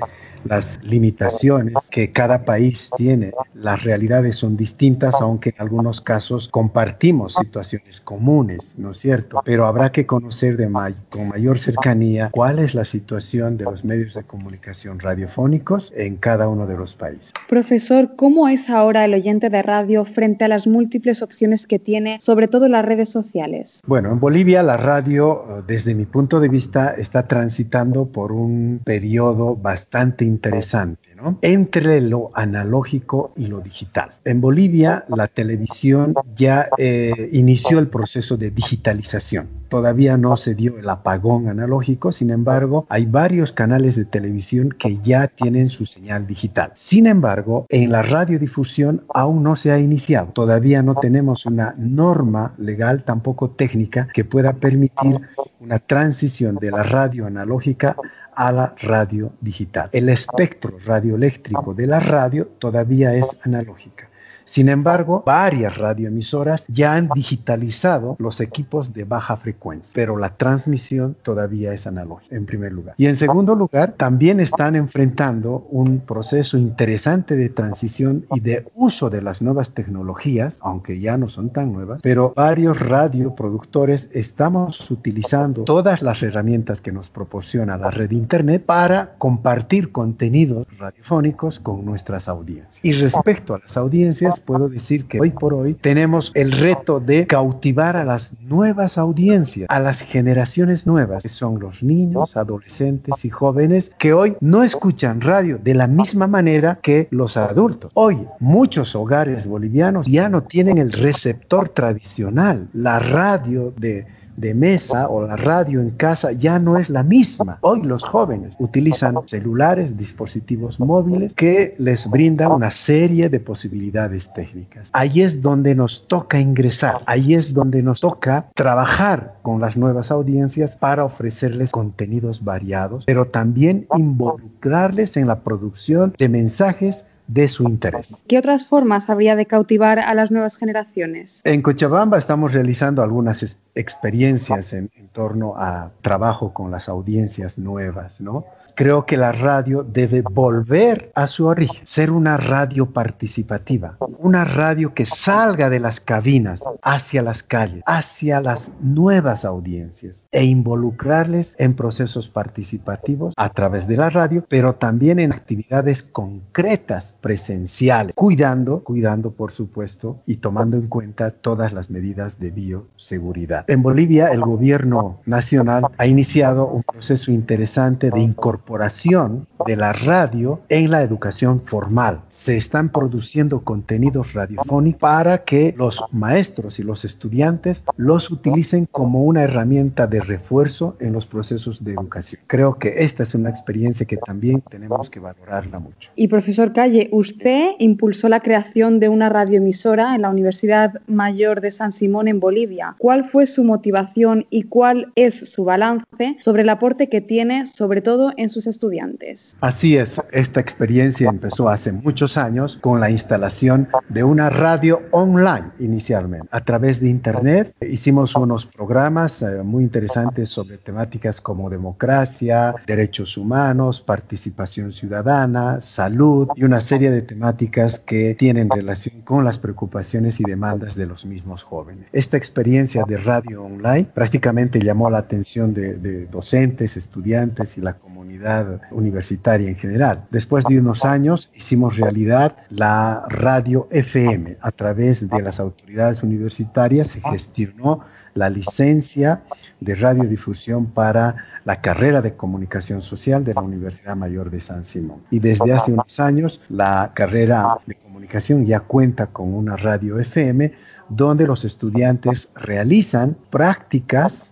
las 0.46 0.80
limitaciones 0.84 1.76
que 1.90 2.12
cada 2.12 2.46
país 2.46 2.90
tiene. 2.98 3.32
Las 3.54 3.84
realidades 3.84 4.38
son 4.38 4.58
distintas, 4.58 5.16
aunque 5.22 5.50
en 5.50 5.56
algunos 5.60 6.02
casos 6.02 6.50
compartimos 6.50 7.34
situaciones 7.36 8.02
comunes, 8.02 8.76
¿no 8.78 8.92
es 8.92 9.00
cierto? 9.00 9.42
Pero 9.46 9.66
habrá 9.66 9.92
que 9.92 10.06
conocer 10.06 10.58
de 10.58 10.74
con 11.10 11.30
mayor 11.30 11.60
cercanía 11.60 12.30
cuál 12.32 12.58
es 12.60 12.74
la 12.74 12.86
situación 12.86 13.58
de 13.58 13.66
los 13.66 13.84
medios 13.84 14.16
de 14.16 14.24
comunicación 14.24 15.00
radiofónicos 15.00 15.94
en 15.96 16.16
cada 16.18 16.48
uno 16.48 16.66
de 16.66 16.76
los 16.76 16.96
países. 16.96 17.32
Profesor, 17.48 18.16
¿cómo 18.16 18.48
es 18.48 18.70
ahora 18.70 19.06
el 19.06 19.14
oyente 19.14 19.50
de 19.50 19.62
radio 19.62 20.04
frente 20.06 20.46
a 20.46 20.48
las 20.48 20.66
múltiples 20.66 21.22
opciones 21.22 21.68
que 21.68 21.80
tiene, 21.80 22.20
sobre 22.22 22.48
todo 22.48 22.68
las 22.68 22.84
redes 22.84 23.10
sociales? 23.10 23.82
Bueno, 23.86 24.12
en 24.12 24.20
Bolivia 24.20 24.64
la 24.64 24.78
radio, 24.78 25.64
desde 25.68 25.94
mi 25.94 26.06
punto 26.06 26.40
de 26.40 26.50
vista, 26.50 26.96
está 26.98 27.28
transitando 27.28 28.06
por 28.06 28.32
un 28.32 28.82
periodo 28.84 29.56
bastante 29.56 30.26
interesante 30.34 31.14
entre 31.42 32.02
lo 32.02 32.32
analógico 32.34 33.34
y 33.36 33.48
lo 33.48 33.60
digital. 33.60 34.12
En 34.26 34.42
Bolivia 34.42 35.06
la 35.08 35.28
televisión 35.28 36.16
ya 36.36 36.70
eh, 36.78 37.30
inició 37.32 37.80
el 37.80 37.88
proceso 37.88 38.38
de 38.38 38.52
digitalización. 38.52 39.48
Todavía 39.70 40.18
no 40.18 40.38
se 40.38 40.54
dio 40.54 40.78
el 40.78 40.88
apagón 40.88 41.48
analógico, 41.50 42.12
sin 42.12 42.30
embargo, 42.30 42.86
hay 42.90 43.06
varios 43.08 43.52
canales 43.52 43.96
de 43.96 44.06
televisión 44.06 44.70
que 44.70 45.00
ya 45.00 45.28
tienen 45.28 45.70
su 45.70 45.88
señal 45.88 46.28
digital. 46.28 46.72
Sin 46.76 47.08
embargo, 47.08 47.66
en 47.70 47.92
la 47.92 48.04
radiodifusión 48.04 49.02
aún 49.16 49.42
no 49.42 49.56
se 49.56 49.72
ha 49.72 49.80
iniciado. 49.80 50.28
Todavía 50.28 50.84
no 50.84 50.94
tenemos 50.96 51.48
una 51.48 51.74
norma 51.78 52.54
legal, 52.58 53.04
tampoco 53.04 53.50
técnica, 53.50 54.08
que 54.14 54.24
pueda 54.24 54.54
permitir 54.54 55.20
una 55.60 55.80
transición 55.80 56.58
de 56.58 56.70
la 56.70 56.84
radio 56.84 57.26
analógica 57.26 57.96
a 58.36 58.52
la 58.52 58.76
radio 58.82 59.32
digital. 59.42 59.90
El 59.92 60.10
espectro 60.10 60.78
radioeléctrico 60.86 61.74
de 61.74 61.88
la 61.88 62.00
radio 62.00 62.48
todavía 62.60 63.14
es 63.16 63.28
analógica. 63.44 64.10
Sin 64.46 64.70
embargo, 64.70 65.24
varias 65.26 65.78
radioemisoras 65.78 66.66
ya 66.68 66.96
han 66.96 67.10
digitalizado 67.10 68.16
los 68.20 68.42
equipos 68.42 68.94
de 68.94 69.04
baja 69.04 69.38
frecuencia, 69.38 69.92
pero 69.94 70.18
la 70.18 70.36
transmisión 70.36 71.16
todavía 71.22 71.74
es 71.74 71.88
analógica, 71.88 72.36
en 72.36 72.46
primer 72.46 72.72
lugar. 72.72 72.96
Y 72.98 73.08
en 73.08 73.18
segundo 73.18 73.56
lugar, 73.56 73.94
también 73.98 74.40
están 74.40 74.76
enfrentando 74.76 75.68
un 75.70 76.00
proceso 76.00 76.58
interesante 76.58 77.36
de 77.36 77.50
transición 77.50 78.26
y 78.34 78.40
de 78.40 78.66
uso 78.76 79.10
de 79.10 79.22
las 79.22 79.42
nuevas 79.42 79.72
tecnologías, 79.72 80.58
aunque 80.62 81.00
ya 81.00 81.18
no 81.18 81.30
son 81.30 81.50
tan 81.52 81.72
nuevas, 81.74 82.02
pero 82.02 82.34
varios 82.36 82.80
radioproductores 82.80 84.10
estamos 84.12 84.90
utilizando 84.92 85.64
todas 85.64 86.02
las 86.02 86.22
herramientas 86.24 86.82
que 86.82 86.92
nos 86.92 87.10
proporciona 87.10 87.78
la 87.78 87.92
red 87.92 88.12
Internet 88.12 88.64
para 88.66 89.16
compartir 89.18 89.92
contenidos 89.92 90.68
radiofónicos 90.78 91.60
con 91.60 91.86
nuestras 91.86 92.28
audiencias. 92.28 92.80
Y 92.84 92.94
respecto 92.94 93.56
a 93.56 93.60
las 93.60 93.78
audiencias, 93.78 94.33
puedo 94.40 94.70
decir 94.70 95.06
que 95.06 95.20
hoy 95.20 95.32
por 95.32 95.54
hoy 95.54 95.74
tenemos 95.74 96.32
el 96.36 96.52
reto 96.52 97.00
de 97.00 97.28
cautivar 97.28 97.96
a 97.96 98.06
las 98.06 98.32
nuevas 98.42 98.98
audiencias, 98.98 99.70
a 99.70 99.80
las 99.80 100.02
generaciones 100.02 100.86
nuevas, 100.86 101.24
que 101.24 101.30
son 101.30 101.60
los 101.60 101.82
niños, 101.84 102.36
adolescentes 102.38 103.26
y 103.26 103.30
jóvenes, 103.30 103.92
que 103.98 104.14
hoy 104.14 104.36
no 104.40 104.64
escuchan 104.64 105.22
radio 105.22 105.60
de 105.62 105.74
la 105.74 105.88
misma 105.88 106.28
manera 106.28 106.80
que 106.82 107.08
los 107.12 107.38
adultos. 107.38 107.92
Hoy 107.94 108.28
muchos 108.40 108.96
hogares 108.96 109.46
bolivianos 109.46 110.08
ya 110.08 110.30
no 110.30 110.44
tienen 110.44 110.78
el 110.78 110.92
receptor 110.92 111.70
tradicional, 111.70 112.68
la 112.74 113.00
radio 113.00 113.74
de 113.78 114.06
de 114.38 114.54
mesa 114.54 115.08
o 115.08 115.26
la 115.26 115.36
radio 115.36 115.80
en 115.82 115.92
casa 115.92 116.32
ya 116.32 116.60
no 116.60 116.78
es 116.78 116.90
la 116.90 117.04
misma. 117.04 117.58
Hoy 117.62 117.82
los 117.82 118.04
jóvenes 118.04 118.56
utilizan 118.60 119.16
celulares, 119.26 119.98
dispositivos 119.98 120.80
móviles 120.80 121.34
que 121.34 121.76
les 121.78 122.10
brindan 122.10 122.52
una 122.52 122.72
serie 122.72 123.30
de 123.30 123.40
posibilidades 123.40 124.32
técnicas. 124.34 124.90
Ahí 124.94 125.22
es 125.22 125.42
donde 125.42 125.76
nos 125.76 126.08
toca 126.08 126.40
ingresar, 126.40 127.02
ahí 127.06 127.34
es 127.34 127.54
donde 127.54 127.82
nos 127.82 128.00
toca 128.00 128.48
trabajar 128.54 129.36
con 129.42 129.62
las 129.62 129.78
nuevas 129.78 130.12
audiencias 130.12 130.76
para 130.76 131.06
ofrecerles 131.06 131.72
contenidos 131.72 132.44
variados, 132.44 133.06
pero 133.06 133.26
también 133.26 133.88
involucrarles 133.96 135.18
en 135.18 135.28
la 135.28 135.40
producción 135.40 136.14
de 136.18 136.30
mensajes 136.30 137.06
de 137.28 137.48
su 137.48 137.64
interés. 137.64 138.14
¿Qué 138.28 138.38
otras 138.38 138.68
formas 138.68 139.10
habría 139.10 139.36
de 139.36 139.46
cautivar 139.46 140.00
a 140.00 140.14
las 140.14 140.32
nuevas 140.32 140.58
generaciones? 140.58 141.42
En 141.44 141.62
Cochabamba 141.62 142.18
estamos 142.18 142.54
realizando 142.54 143.02
algunas 143.02 143.58
experiencias 143.76 144.74
en, 144.74 144.90
en 144.96 145.08
torno 145.10 145.56
a 145.58 145.92
trabajo 146.02 146.54
con 146.54 146.72
las 146.72 146.90
audiencias 146.90 147.58
nuevas, 147.58 148.20
¿no? 148.20 148.46
Creo 148.76 149.06
que 149.06 149.18
la 149.18 149.32
radio 149.32 149.84
debe 149.84 150.22
volver 150.22 151.12
a 151.16 151.28
su 151.28 151.46
origen, 151.46 151.86
ser 151.86 152.12
una 152.12 152.38
radio 152.38 152.88
participativa, 152.88 153.98
una 154.18 154.46
radio 154.46 154.94
que 154.94 155.06
salga 155.06 155.70
de 155.70 155.80
las 155.80 156.00
cabinas 156.00 156.62
hacia 156.82 157.22
las 157.22 157.44
calles, 157.44 157.84
hacia 157.86 158.42
las 158.42 158.72
nuevas 158.82 159.46
audiencias 159.46 160.26
e 160.32 160.44
involucrarles 160.44 161.56
en 161.60 161.76
procesos 161.76 162.28
participativos 162.30 163.34
a 163.38 163.50
través 163.50 163.88
de 163.88 163.98
la 163.98 164.10
radio, 164.10 164.46
pero 164.48 164.76
también 164.76 165.20
en 165.20 165.34
actividades 165.34 166.04
concretas, 166.04 167.14
presenciales, 167.22 168.16
cuidando, 168.16 168.84
cuidando 168.84 169.32
por 169.32 169.52
supuesto 169.52 170.22
y 170.26 170.38
tomando 170.38 170.78
en 170.78 170.88
cuenta 170.88 171.32
todas 171.32 171.74
las 171.74 171.90
medidas 171.90 172.40
de 172.40 172.52
bioseguridad. 172.52 173.66
En 173.70 173.84
Bolivia 173.84 174.28
el 174.28 174.42
gobierno 174.42 175.20
nacional 175.26 175.84
ha 175.98 176.08
iniciado 176.08 176.68
un 176.68 176.84
proceso 176.84 177.32
interesante 177.32 178.10
de 178.10 178.20
incorporación 178.20 178.63
incorporación 178.64 179.46
de 179.66 179.76
la 179.76 179.92
radio 179.94 180.62
en 180.70 180.92
la 180.92 181.02
educación 181.02 181.62
formal. 181.66 182.22
Se 182.30 182.56
están 182.56 182.90
produciendo 182.90 183.62
contenidos 183.62 184.34
radiofónicos 184.34 185.02
para 185.02 185.44
que 185.44 185.74
los 185.78 186.02
maestros 186.12 186.80
y 186.80 186.84
los 186.84 187.04
estudiantes 187.04 187.84
los 187.98 188.32
utilicen 188.32 188.88
como 188.92 189.24
una 189.24 189.44
herramienta 189.44 190.08
de 190.08 190.22
refuerzo 190.22 190.96
en 191.00 191.12
los 191.14 191.26
procesos 191.26 191.84
de 191.84 191.94
educación. 191.94 192.42
Creo 192.48 192.76
que 192.76 192.96
esta 193.00 193.24
es 193.24 193.36
una 193.36 193.50
experiencia 193.50 194.06
que 194.06 194.18
también 194.18 194.62
tenemos 194.70 195.10
que 195.10 195.20
valorarla 195.20 195.80
mucho. 195.80 196.10
Y 196.16 196.28
profesor 196.30 196.72
Calle, 196.72 197.10
usted 197.12 197.72
impulsó 197.80 198.30
la 198.30 198.40
creación 198.40 199.00
de 199.00 199.10
una 199.10 199.30
radioemisora 199.30 200.16
en 200.16 200.22
la 200.22 200.30
Universidad 200.30 201.02
Mayor 201.08 201.60
de 201.60 201.72
San 201.72 201.92
Simón 201.92 202.28
en 202.28 202.40
Bolivia. 202.40 202.96
¿Cuál 202.98 203.26
fue 203.26 203.46
su 203.46 203.64
motivación 203.64 204.46
y 204.50 204.64
cuál 204.64 205.12
es 205.16 205.52
su 205.52 205.66
balance 205.66 206.06
sobre 206.40 206.62
el 206.62 206.70
aporte 206.70 207.10
que 207.10 207.22
tiene, 207.22 207.66
sobre 207.66 208.02
todo 208.02 208.32
en 208.38 208.53
sus 208.54 208.68
estudiantes? 208.68 209.58
Así 209.60 209.98
es, 209.98 210.22
esta 210.32 210.60
experiencia 210.60 211.30
empezó 211.30 211.70
hace 211.70 211.92
muchos 211.92 212.38
años 212.38 212.78
con 212.82 213.00
la 213.00 213.10
instalación 213.10 213.88
de 214.10 214.24
una 214.24 214.50
radio 214.50 215.02
online 215.12 215.72
inicialmente. 215.80 216.48
A 216.52 216.62
través 216.62 217.00
de 217.00 217.10
Internet 217.10 217.76
hicimos 217.82 218.36
unos 218.36 218.66
programas 218.66 219.42
eh, 219.42 219.64
muy 219.64 219.84
interesantes 219.84 220.50
sobre 220.50 220.78
temáticas 220.78 221.42
como 221.42 221.70
democracia, 221.70 222.76
derechos 222.88 223.38
humanos, 223.38 224.02
participación 224.02 224.92
ciudadana, 224.94 225.82
salud 225.82 226.48
y 226.56 226.64
una 226.64 226.82
serie 226.82 227.12
de 227.12 227.22
temáticas 227.22 228.00
que 228.00 228.36
tienen 228.36 228.70
relación 228.70 229.22
con 229.22 229.44
las 229.44 229.58
preocupaciones 229.58 230.40
y 230.40 230.44
demandas 230.44 230.96
de 230.96 231.06
los 231.06 231.26
mismos 231.26 231.64
jóvenes. 231.64 232.06
Esta 232.12 232.38
experiencia 232.38 233.04
de 233.08 233.18
radio 233.18 233.64
online 233.64 234.08
prácticamente 234.14 234.80
llamó 234.80 235.10
la 235.10 235.20
atención 235.20 235.74
de, 235.74 235.96
de 235.96 236.28
docentes, 236.28 236.98
estudiantes 236.98 237.78
y 237.78 237.82
la 237.82 237.94
comunidad 237.94 238.43
universitaria 238.92 239.70
en 239.70 239.76
general. 239.76 240.26
Después 240.32 240.64
de 240.66 240.80
unos 240.80 241.06
años 241.06 241.50
hicimos 241.56 241.98
realidad 241.98 242.56
la 242.70 243.26
radio 243.30 243.88
FM. 243.92 244.58
A 244.62 244.72
través 244.72 245.28
de 245.28 245.42
las 245.42 245.60
autoridades 245.60 246.24
universitarias 246.24 247.10
se 247.10 247.22
gestionó 247.22 248.02
la 248.34 248.50
licencia 248.50 249.42
de 249.80 249.96
radiodifusión 249.96 250.88
para 250.88 251.36
la 251.66 251.82
carrera 251.82 252.22
de 252.22 252.34
comunicación 252.34 253.02
social 253.02 253.44
de 253.44 253.54
la 253.54 253.62
Universidad 253.62 254.16
Mayor 254.16 254.50
de 254.50 254.62
San 254.62 254.84
Simón. 254.84 255.22
Y 255.32 255.40
desde 255.40 255.72
hace 255.72 255.92
unos 255.92 256.20
años 256.20 256.60
la 256.70 257.12
carrera 257.14 257.78
de 257.86 257.96
comunicación 257.96 258.66
ya 258.66 258.80
cuenta 258.80 259.28
con 259.28 259.54
una 259.54 259.76
radio 259.76 260.20
FM 260.20 260.74
donde 261.10 261.46
los 261.46 261.64
estudiantes 261.66 262.50
realizan 262.56 263.38
prácticas, 263.50 264.50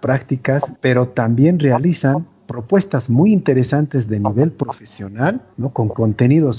prácticas, 0.00 0.72
pero 0.80 1.08
también 1.08 1.58
realizan 1.58 2.26
propuestas 2.50 3.08
muy 3.08 3.32
interesantes 3.32 4.08
de 4.08 4.18
nivel 4.18 4.50
profesional, 4.50 5.40
¿no? 5.56 5.70
con 5.70 5.88
contenidos 5.88 6.58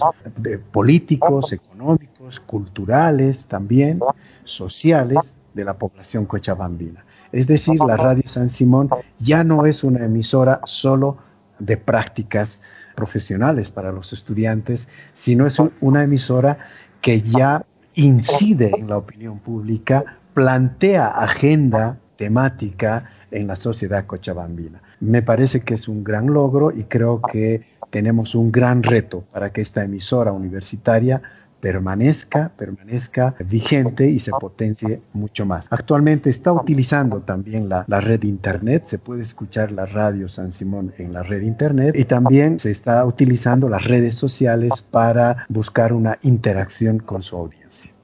políticos, 0.72 1.52
económicos, 1.52 2.40
culturales 2.40 3.46
también, 3.48 4.00
sociales 4.46 5.36
de 5.54 5.66
la 5.66 5.74
población 5.74 6.26
cochabambina. 6.26 7.04
Es 7.34 7.46
decir, 7.46 7.78
la 7.86 7.98
Radio 7.98 8.24
San 8.28 8.50
Simón 8.50 8.88
ya 9.20 9.44
no 9.44 9.66
es 9.66 9.84
una 9.84 10.06
emisora 10.06 10.62
solo 10.64 11.18
de 11.60 11.76
prácticas 11.76 12.62
profesionales 12.96 13.70
para 13.70 13.92
los 13.92 14.14
estudiantes, 14.14 14.88
sino 15.14 15.46
es 15.46 15.58
una 15.82 16.04
emisora 16.04 16.58
que 17.02 17.22
ya 17.22 17.66
incide 17.96 18.72
en 18.78 18.88
la 18.88 18.96
opinión 18.96 19.40
pública, 19.40 20.06
plantea 20.34 21.08
agenda 21.08 21.98
temática 22.16 23.12
en 23.32 23.48
la 23.48 23.58
sociedad 23.58 24.06
cochabambina. 24.06 24.82
Me 25.02 25.22
parece 25.22 25.62
que 25.62 25.74
es 25.74 25.88
un 25.88 26.04
gran 26.04 26.28
logro 26.28 26.72
y 26.72 26.84
creo 26.84 27.22
que 27.22 27.64
tenemos 27.90 28.36
un 28.36 28.52
gran 28.52 28.84
reto 28.84 29.24
para 29.34 29.52
que 29.52 29.62
esta 29.62 29.84
emisora 29.84 30.32
universitaria 30.32 31.22
permanezca, 31.60 32.52
permanezca 32.58 33.36
vigente 33.46 34.10
y 34.10 34.20
se 34.20 34.32
potencie 34.32 35.02
mucho 35.14 35.46
más. 35.46 35.68
Actualmente 35.70 36.30
está 36.30 36.52
utilizando 36.52 37.22
también 37.22 37.70
la, 37.70 37.86
red 37.88 38.24
internet, 38.24 38.84
se 38.88 38.98
puede 38.98 39.24
escuchar 39.24 39.72
la 39.72 39.86
radio 39.86 40.28
San 40.28 40.52
Simón 40.52 40.94
en 40.98 41.14
la 41.14 41.24
red 41.24 41.42
internet 41.42 41.96
y 41.96 42.06
también 42.06 42.60
se 42.60 42.72
está 42.72 43.06
utilizando 43.06 43.70
las 43.70 43.84
redes 43.86 44.16
sociales 44.16 44.82
para 44.82 45.46
buscar 45.50 45.94
una 45.94 46.18
interacción 46.24 46.98
con 46.98 47.22
su 47.22 47.38
audiencia. 47.38 47.61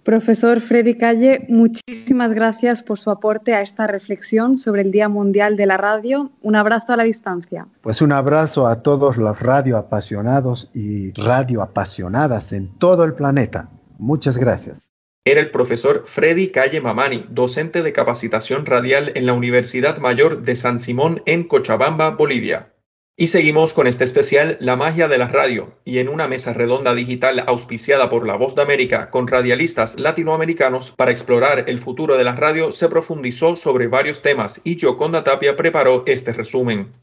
Profesor 0.07 0.61
Freddy 0.61 0.93
Calle, 0.93 1.45
muchísimas 1.49 2.31
gracias 2.31 2.81
por 2.81 2.97
su 2.97 3.11
aporte 3.11 3.53
a 3.53 3.61
esta 3.61 3.87
reflexión 3.87 4.57
sobre 4.57 4.81
el 4.81 4.89
Día 4.89 5.09
Mundial 5.09 5.57
de 5.57 5.65
la 5.65 5.75
Radio. 5.75 6.31
Un 6.41 6.55
abrazo 6.55 6.93
a 6.93 6.95
la 6.95 7.03
distancia. 7.03 7.67
Pues 7.81 8.01
un 8.01 8.13
abrazo 8.13 8.67
a 8.67 8.83
todos 8.83 9.17
los 9.17 9.37
radioapasionados 9.37 10.69
y 10.73 11.11
radioapasionadas 11.11 12.53
en 12.53 12.69
todo 12.77 13.03
el 13.03 13.15
planeta. 13.15 13.69
Muchas 13.97 14.37
gracias. 14.37 14.91
Era 15.25 15.41
el 15.41 15.51
profesor 15.51 16.03
Freddy 16.05 16.51
Calle 16.51 16.79
Mamani, 16.79 17.25
docente 17.29 17.83
de 17.83 17.91
capacitación 17.91 18.65
radial 18.65 19.11
en 19.15 19.25
la 19.25 19.33
Universidad 19.33 19.97
Mayor 19.97 20.41
de 20.41 20.55
San 20.55 20.79
Simón 20.79 21.21
en 21.25 21.45
Cochabamba, 21.45 22.11
Bolivia. 22.11 22.71
Y 23.19 23.27
seguimos 23.27 23.73
con 23.73 23.87
este 23.87 24.03
especial 24.03 24.57
La 24.61 24.75
magia 24.75 25.07
de 25.07 25.17
la 25.17 25.27
radio 25.27 25.73
y 25.83 25.97
en 25.97 26.07
una 26.07 26.27
mesa 26.27 26.53
redonda 26.53 26.93
digital 26.93 27.43
auspiciada 27.47 28.09
por 28.09 28.27
La 28.27 28.35
Voz 28.35 28.53
de 28.53 28.61
América 28.61 29.09
con 29.09 29.27
radialistas 29.27 29.99
latinoamericanos 29.99 30.91
para 30.91 31.09
explorar 31.09 31.65
el 31.67 31.79
futuro 31.79 32.15
de 32.15 32.23
la 32.23 32.35
radio 32.35 32.71
se 32.71 32.89
profundizó 32.89 33.55
sobre 33.55 33.87
varios 33.87 34.21
temas 34.21 34.61
y 34.63 34.75
Yoconda 34.75 35.23
Tapia 35.23 35.55
preparó 35.55 36.03
este 36.05 36.31
resumen. 36.31 36.93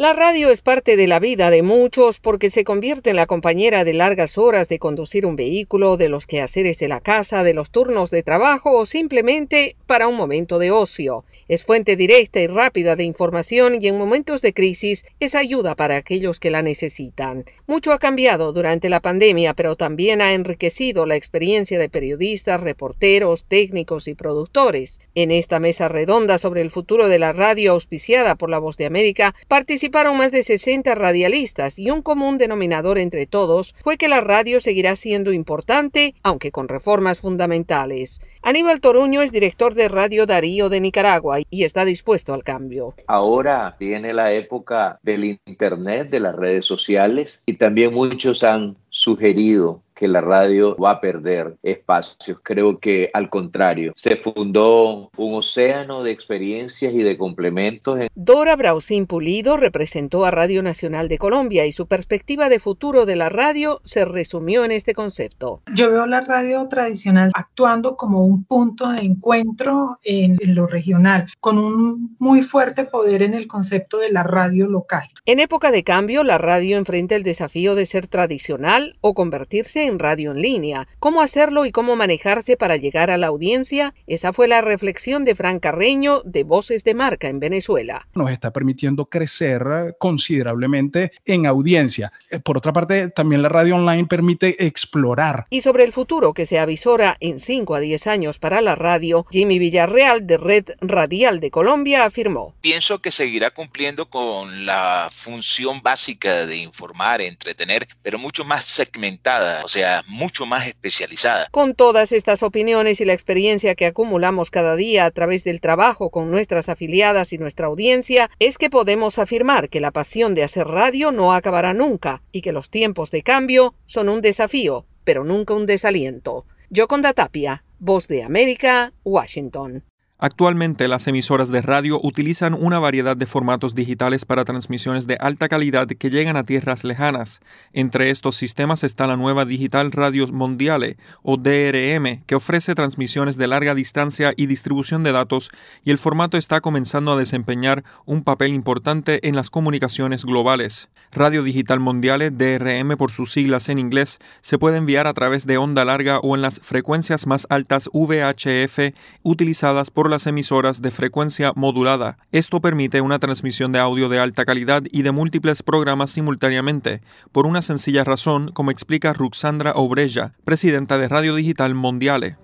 La 0.00 0.14
radio 0.14 0.48
es 0.48 0.62
parte 0.62 0.96
de 0.96 1.06
la 1.06 1.20
vida 1.20 1.50
de 1.50 1.62
muchos 1.62 2.20
porque 2.20 2.48
se 2.48 2.64
convierte 2.64 3.10
en 3.10 3.16
la 3.16 3.26
compañera 3.26 3.84
de 3.84 3.92
largas 3.92 4.38
horas 4.38 4.70
de 4.70 4.78
conducir 4.78 5.26
un 5.26 5.36
vehículo, 5.36 5.98
de 5.98 6.08
los 6.08 6.26
quehaceres 6.26 6.78
de 6.78 6.88
la 6.88 7.00
casa, 7.00 7.42
de 7.42 7.52
los 7.52 7.70
turnos 7.70 8.10
de 8.10 8.22
trabajo 8.22 8.72
o 8.72 8.86
simplemente 8.86 9.76
para 9.86 10.08
un 10.08 10.16
momento 10.16 10.58
de 10.58 10.70
ocio. 10.70 11.26
Es 11.48 11.66
fuente 11.66 11.96
directa 11.96 12.40
y 12.40 12.46
rápida 12.46 12.96
de 12.96 13.04
información 13.04 13.76
y 13.78 13.88
en 13.88 13.98
momentos 13.98 14.40
de 14.40 14.54
crisis 14.54 15.04
es 15.20 15.34
ayuda 15.34 15.76
para 15.76 15.96
aquellos 15.96 16.40
que 16.40 16.50
la 16.50 16.62
necesitan. 16.62 17.44
Mucho 17.66 17.92
ha 17.92 17.98
cambiado 17.98 18.54
durante 18.54 18.88
la 18.88 19.00
pandemia, 19.00 19.52
pero 19.52 19.76
también 19.76 20.22
ha 20.22 20.32
enriquecido 20.32 21.04
la 21.04 21.16
experiencia 21.16 21.78
de 21.78 21.90
periodistas, 21.90 22.62
reporteros, 22.62 23.44
técnicos 23.44 24.08
y 24.08 24.14
productores. 24.14 25.02
En 25.14 25.30
esta 25.30 25.60
mesa 25.60 25.88
redonda 25.88 26.38
sobre 26.38 26.62
el 26.62 26.70
futuro 26.70 27.06
de 27.06 27.18
la 27.18 27.34
radio 27.34 27.72
auspiciada 27.72 28.36
por 28.36 28.48
La 28.48 28.58
Voz 28.58 28.78
de 28.78 28.86
América 28.86 29.34
participa 29.46 29.89
participaron 29.90 30.18
más 30.18 30.30
de 30.30 30.44
60 30.44 30.94
radialistas 30.94 31.76
y 31.76 31.90
un 31.90 32.00
común 32.00 32.38
denominador 32.38 32.96
entre 32.96 33.26
todos 33.26 33.74
fue 33.82 33.96
que 33.96 34.06
la 34.06 34.20
radio 34.20 34.60
seguirá 34.60 34.94
siendo 34.94 35.32
importante, 35.32 36.14
aunque 36.22 36.52
con 36.52 36.68
reformas 36.68 37.20
fundamentales. 37.20 38.20
Aníbal 38.42 38.80
Toruño 38.80 39.20
es 39.20 39.32
director 39.32 39.74
de 39.74 39.88
Radio 39.88 40.26
Darío 40.26 40.68
de 40.68 40.80
Nicaragua 40.80 41.38
y 41.50 41.64
está 41.64 41.84
dispuesto 41.84 42.34
al 42.34 42.44
cambio. 42.44 42.94
Ahora 43.08 43.76
viene 43.80 44.12
la 44.12 44.32
época 44.32 45.00
del 45.02 45.40
Internet, 45.44 46.08
de 46.08 46.20
las 46.20 46.36
redes 46.36 46.64
sociales 46.64 47.42
y 47.44 47.54
también 47.54 47.92
muchos 47.92 48.44
han 48.44 48.76
sugerido 48.90 49.82
que 50.00 50.08
la 50.08 50.22
radio 50.22 50.74
va 50.76 50.92
a 50.92 51.00
perder 51.02 51.58
espacios. 51.62 52.40
Creo 52.42 52.78
que 52.78 53.10
al 53.12 53.28
contrario, 53.28 53.92
se 53.94 54.16
fundó 54.16 55.10
un 55.14 55.34
océano 55.34 56.02
de 56.02 56.10
experiencias 56.10 56.94
y 56.94 57.02
de 57.02 57.18
complementos. 57.18 57.98
Dora 58.14 58.56
Brausín 58.56 59.06
Pulido 59.06 59.58
representó 59.58 60.24
a 60.24 60.30
Radio 60.30 60.62
Nacional 60.62 61.10
de 61.10 61.18
Colombia 61.18 61.66
y 61.66 61.72
su 61.72 61.86
perspectiva 61.86 62.48
de 62.48 62.60
futuro 62.60 63.04
de 63.04 63.16
la 63.16 63.28
radio 63.28 63.82
se 63.84 64.06
resumió 64.06 64.64
en 64.64 64.70
este 64.70 64.94
concepto. 64.94 65.60
Yo 65.74 65.90
veo 65.90 66.06
la 66.06 66.22
radio 66.22 66.66
tradicional 66.68 67.30
actuando 67.34 67.98
como 67.98 68.24
un 68.24 68.44
punto 68.44 68.88
de 68.92 69.02
encuentro 69.02 69.98
en, 70.02 70.38
en 70.40 70.54
lo 70.54 70.66
regional, 70.66 71.26
con 71.40 71.58
un 71.58 72.16
muy 72.18 72.40
fuerte 72.40 72.84
poder 72.84 73.22
en 73.22 73.34
el 73.34 73.46
concepto 73.46 73.98
de 73.98 74.10
la 74.10 74.22
radio 74.22 74.66
local. 74.66 75.06
En 75.26 75.40
época 75.40 75.70
de 75.70 75.84
cambio, 75.84 76.24
la 76.24 76.38
radio 76.38 76.78
enfrenta 76.78 77.16
el 77.16 77.22
desafío 77.22 77.74
de 77.74 77.84
ser 77.84 78.06
tradicional 78.06 78.96
o 79.02 79.12
convertirse 79.12 79.89
en 79.89 79.89
radio 79.98 80.32
en 80.32 80.42
línea. 80.42 80.88
¿Cómo 80.98 81.22
hacerlo 81.22 81.66
y 81.66 81.72
cómo 81.72 81.96
manejarse 81.96 82.56
para 82.56 82.76
llegar 82.76 83.10
a 83.10 83.18
la 83.18 83.26
audiencia? 83.26 83.94
Esa 84.06 84.32
fue 84.32 84.48
la 84.48 84.60
reflexión 84.60 85.24
de 85.24 85.34
Fran 85.34 85.58
Carreño 85.58 86.22
de 86.24 86.44
Voces 86.44 86.84
de 86.84 86.94
Marca 86.94 87.28
en 87.28 87.40
Venezuela. 87.40 88.06
Nos 88.14 88.30
está 88.30 88.52
permitiendo 88.52 89.06
crecer 89.06 89.96
considerablemente 89.98 91.12
en 91.24 91.46
audiencia. 91.46 92.12
Por 92.44 92.58
otra 92.58 92.72
parte, 92.72 93.08
también 93.08 93.42
la 93.42 93.48
radio 93.48 93.76
online 93.76 94.06
permite 94.06 94.64
explorar. 94.64 95.46
Y 95.50 95.62
sobre 95.62 95.84
el 95.84 95.92
futuro 95.92 96.32
que 96.34 96.46
se 96.46 96.58
avisora 96.58 97.16
en 97.20 97.40
5 97.40 97.74
a 97.74 97.80
10 97.80 98.06
años 98.06 98.38
para 98.38 98.60
la 98.60 98.74
radio, 98.74 99.26
Jimmy 99.30 99.58
Villarreal 99.58 100.26
de 100.26 100.38
Red 100.38 100.64
Radial 100.80 101.40
de 101.40 101.50
Colombia 101.50 102.04
afirmó. 102.04 102.54
Pienso 102.60 103.00
que 103.00 103.12
seguirá 103.12 103.50
cumpliendo 103.50 104.08
con 104.08 104.66
la 104.66 105.08
función 105.10 105.82
básica 105.82 106.46
de 106.46 106.56
informar, 106.56 107.20
entretener, 107.20 107.88
pero 108.02 108.18
mucho 108.18 108.44
más 108.44 108.64
segmentada. 108.64 109.62
O 109.64 109.68
sea, 109.68 109.79
sea 109.80 110.04
más 110.46 110.66
especializada. 110.66 111.48
Con 111.50 111.74
todas 111.74 112.12
estas 112.12 112.42
opiniones 112.42 113.00
y 113.00 113.04
la 113.04 113.14
experiencia 113.14 113.74
que 113.74 113.86
acumulamos 113.86 114.50
cada 114.50 114.76
día 114.76 115.06
a 115.06 115.10
través 115.10 115.44
del 115.44 115.60
trabajo 115.60 116.10
con 116.10 116.30
nuestras 116.30 116.68
afiliadas 116.68 117.32
y 117.32 117.38
nuestra 117.38 117.66
audiencia, 117.66 118.30
es 118.38 118.58
que 118.58 118.68
podemos 118.68 119.18
afirmar 119.18 119.68
que 119.70 119.80
la 119.80 119.90
pasión 119.90 120.34
de 120.34 120.44
hacer 120.44 120.66
radio 120.66 121.12
no 121.12 121.32
acabará 121.32 121.72
nunca 121.72 122.22
y 122.30 122.42
que 122.42 122.52
los 122.52 122.68
tiempos 122.68 123.10
de 123.10 123.22
cambio 123.22 123.74
son 123.86 124.08
un 124.08 124.20
desafío, 124.20 124.84
pero 125.04 125.24
nunca 125.24 125.54
un 125.54 125.66
desaliento. 125.66 126.44
Yoconda 126.68 127.14
Tapia, 127.14 127.64
Voz 127.78 128.06
de 128.06 128.22
América, 128.22 128.92
Washington. 129.04 129.82
Actualmente 130.22 130.86
las 130.86 131.06
emisoras 131.06 131.50
de 131.50 131.62
radio 131.62 131.98
utilizan 132.02 132.52
una 132.52 132.78
variedad 132.78 133.16
de 133.16 133.24
formatos 133.24 133.74
digitales 133.74 134.26
para 134.26 134.44
transmisiones 134.44 135.06
de 135.06 135.16
alta 135.18 135.48
calidad 135.48 135.88
que 135.88 136.10
llegan 136.10 136.36
a 136.36 136.44
tierras 136.44 136.84
lejanas. 136.84 137.40
Entre 137.72 138.10
estos 138.10 138.36
sistemas 138.36 138.84
está 138.84 139.06
la 139.06 139.16
nueva 139.16 139.46
Digital 139.46 139.90
Radio 139.92 140.28
Mondiale 140.28 140.98
o 141.22 141.38
DRM, 141.38 142.22
que 142.26 142.34
ofrece 142.34 142.74
transmisiones 142.74 143.38
de 143.38 143.46
larga 143.46 143.74
distancia 143.74 144.34
y 144.36 144.44
distribución 144.44 145.04
de 145.04 145.12
datos 145.12 145.50
y 145.84 145.90
el 145.90 145.96
formato 145.96 146.36
está 146.36 146.60
comenzando 146.60 147.12
a 147.12 147.16
desempeñar 147.16 147.82
un 148.04 148.22
papel 148.22 148.52
importante 148.52 149.26
en 149.26 149.36
las 149.36 149.48
comunicaciones 149.48 150.26
globales. 150.26 150.90
Radio 151.12 151.42
Digital 151.42 151.80
Mondiale 151.80 152.30
DRM 152.30 152.98
por 152.98 153.10
sus 153.10 153.32
siglas 153.32 153.70
en 153.70 153.78
inglés 153.78 154.18
se 154.42 154.58
puede 154.58 154.76
enviar 154.76 155.06
a 155.06 155.14
través 155.14 155.46
de 155.46 155.56
onda 155.56 155.86
larga 155.86 156.18
o 156.18 156.36
en 156.36 156.42
las 156.42 156.60
frecuencias 156.60 157.26
más 157.26 157.46
altas 157.48 157.88
VHF 157.94 158.94
utilizadas 159.22 159.90
por 159.90 160.09
las 160.10 160.26
emisoras 160.26 160.82
de 160.82 160.90
frecuencia 160.90 161.52
modulada. 161.56 162.18
Esto 162.32 162.60
permite 162.60 163.00
una 163.00 163.18
transmisión 163.18 163.72
de 163.72 163.78
audio 163.78 164.08
de 164.08 164.18
alta 164.18 164.44
calidad 164.44 164.82
y 164.90 165.02
de 165.02 165.12
múltiples 165.12 165.62
programas 165.62 166.10
simultáneamente, 166.10 167.00
por 167.32 167.46
una 167.46 167.62
sencilla 167.62 168.04
razón, 168.04 168.50
como 168.52 168.70
explica 168.70 169.12
Ruxandra 169.12 169.72
Obreja, 169.74 170.34
presidenta 170.44 170.98
de 170.98 171.08
Radio 171.08 171.34
Digital 171.34 171.74
Mondiale. 171.74 172.36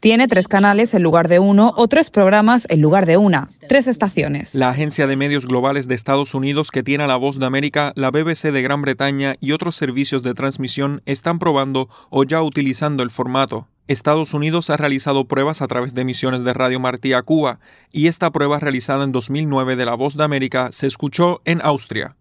Tiene 0.00 0.28
tres 0.28 0.46
canales 0.46 0.94
en 0.94 1.02
lugar 1.02 1.26
de 1.26 1.40
uno 1.40 1.72
o 1.76 1.88
tres 1.88 2.10
programas 2.10 2.66
en 2.70 2.80
lugar 2.80 3.04
de 3.04 3.16
una, 3.16 3.48
tres 3.68 3.88
estaciones. 3.88 4.54
La 4.54 4.70
agencia 4.70 5.08
de 5.08 5.16
medios 5.16 5.46
globales 5.46 5.88
de 5.88 5.96
Estados 5.96 6.34
Unidos 6.34 6.70
que 6.70 6.84
tiene 6.84 7.02
a 7.02 7.08
la 7.08 7.16
voz 7.16 7.40
de 7.40 7.46
América, 7.46 7.92
la 7.96 8.10
BBC 8.12 8.52
de 8.52 8.62
Gran 8.62 8.80
Bretaña 8.80 9.34
y 9.40 9.50
otros 9.50 9.74
servicios 9.74 10.22
de 10.22 10.34
transmisión 10.34 11.02
están 11.04 11.40
probando 11.40 11.88
o 12.10 12.22
ya 12.22 12.42
utilizando 12.42 13.02
el 13.02 13.10
formato. 13.10 13.66
Estados 13.88 14.34
Unidos 14.34 14.70
ha 14.70 14.76
realizado 14.76 15.24
pruebas 15.24 15.62
a 15.62 15.66
través 15.66 15.94
de 15.94 16.02
emisiones 16.02 16.44
de 16.44 16.52
Radio 16.52 16.78
Martí 16.78 17.12
a 17.12 17.22
Cuba 17.22 17.58
y 17.90 18.06
esta 18.06 18.30
prueba 18.30 18.60
realizada 18.60 19.02
en 19.02 19.10
2009 19.10 19.74
de 19.74 19.84
La 19.84 19.94
Voz 19.94 20.16
de 20.16 20.22
América 20.22 20.68
se 20.70 20.86
escuchó 20.86 21.40
en 21.44 21.60
Austria. 21.64 22.14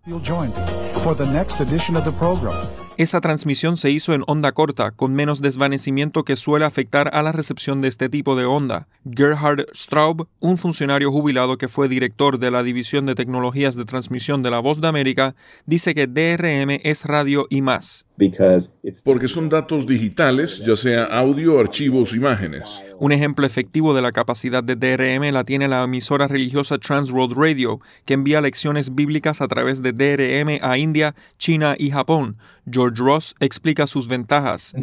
Esa 2.97 3.21
transmisión 3.21 3.77
se 3.77 3.91
hizo 3.91 4.15
en 4.15 4.23
onda 4.25 4.53
corta, 4.53 4.89
con 4.89 5.13
menos 5.13 5.39
desvanecimiento 5.39 6.23
que 6.23 6.35
suele 6.35 6.65
afectar 6.65 7.11
a 7.13 7.21
la 7.21 7.31
recepción 7.31 7.79
de 7.79 7.89
este 7.89 8.09
tipo 8.09 8.35
de 8.35 8.45
onda. 8.45 8.87
Gerhard 9.05 9.67
Straub, 9.71 10.27
un 10.39 10.57
funcionario 10.57 11.11
jubilado 11.11 11.59
que 11.59 11.67
fue 11.67 11.89
director 11.89 12.39
de 12.39 12.49
la 12.49 12.63
División 12.63 13.05
de 13.05 13.13
Tecnologías 13.13 13.75
de 13.75 13.85
Transmisión 13.85 14.41
de 14.41 14.49
la 14.49 14.57
Voz 14.57 14.81
de 14.81 14.87
América, 14.87 15.35
dice 15.67 15.93
que 15.93 16.07
DRM 16.07 16.79
es 16.83 17.05
radio 17.05 17.45
y 17.51 17.61
más. 17.61 18.06
Porque 19.03 19.27
son 19.27 19.47
datos 19.47 19.85
digitales, 19.85 20.61
ya 20.65 20.75
sea 20.75 21.03
audio, 21.03 21.59
archivos, 21.59 22.13
imágenes. 22.13 22.63
Un 22.99 23.11
ejemplo 23.11 23.45
efectivo 23.45 23.93
de 23.93 24.01
la 24.01 24.11
capacidad 24.11 24.63
de 24.63 24.75
DRM 24.75 25.31
la 25.31 25.43
tiene 25.43 25.67
la 25.67 25.83
emisora 25.83 26.27
religiosa 26.27 26.79
Transworld 26.79 27.37
Radio, 27.37 27.79
que 28.05 28.15
envía 28.15 28.41
lecciones 28.41 28.95
bíblicas 28.95 29.39
a 29.41 29.47
través 29.47 29.83
de 29.83 29.93
DRM 29.93 30.57
a 30.63 30.77
India, 30.79 31.13
China 31.37 31.75
y 31.77 31.91
Japón. 31.91 32.37
George 32.69 32.97
Ross 32.97 33.35
explica 33.39 33.87
sus 33.87 34.07
ventajas. 34.07 34.73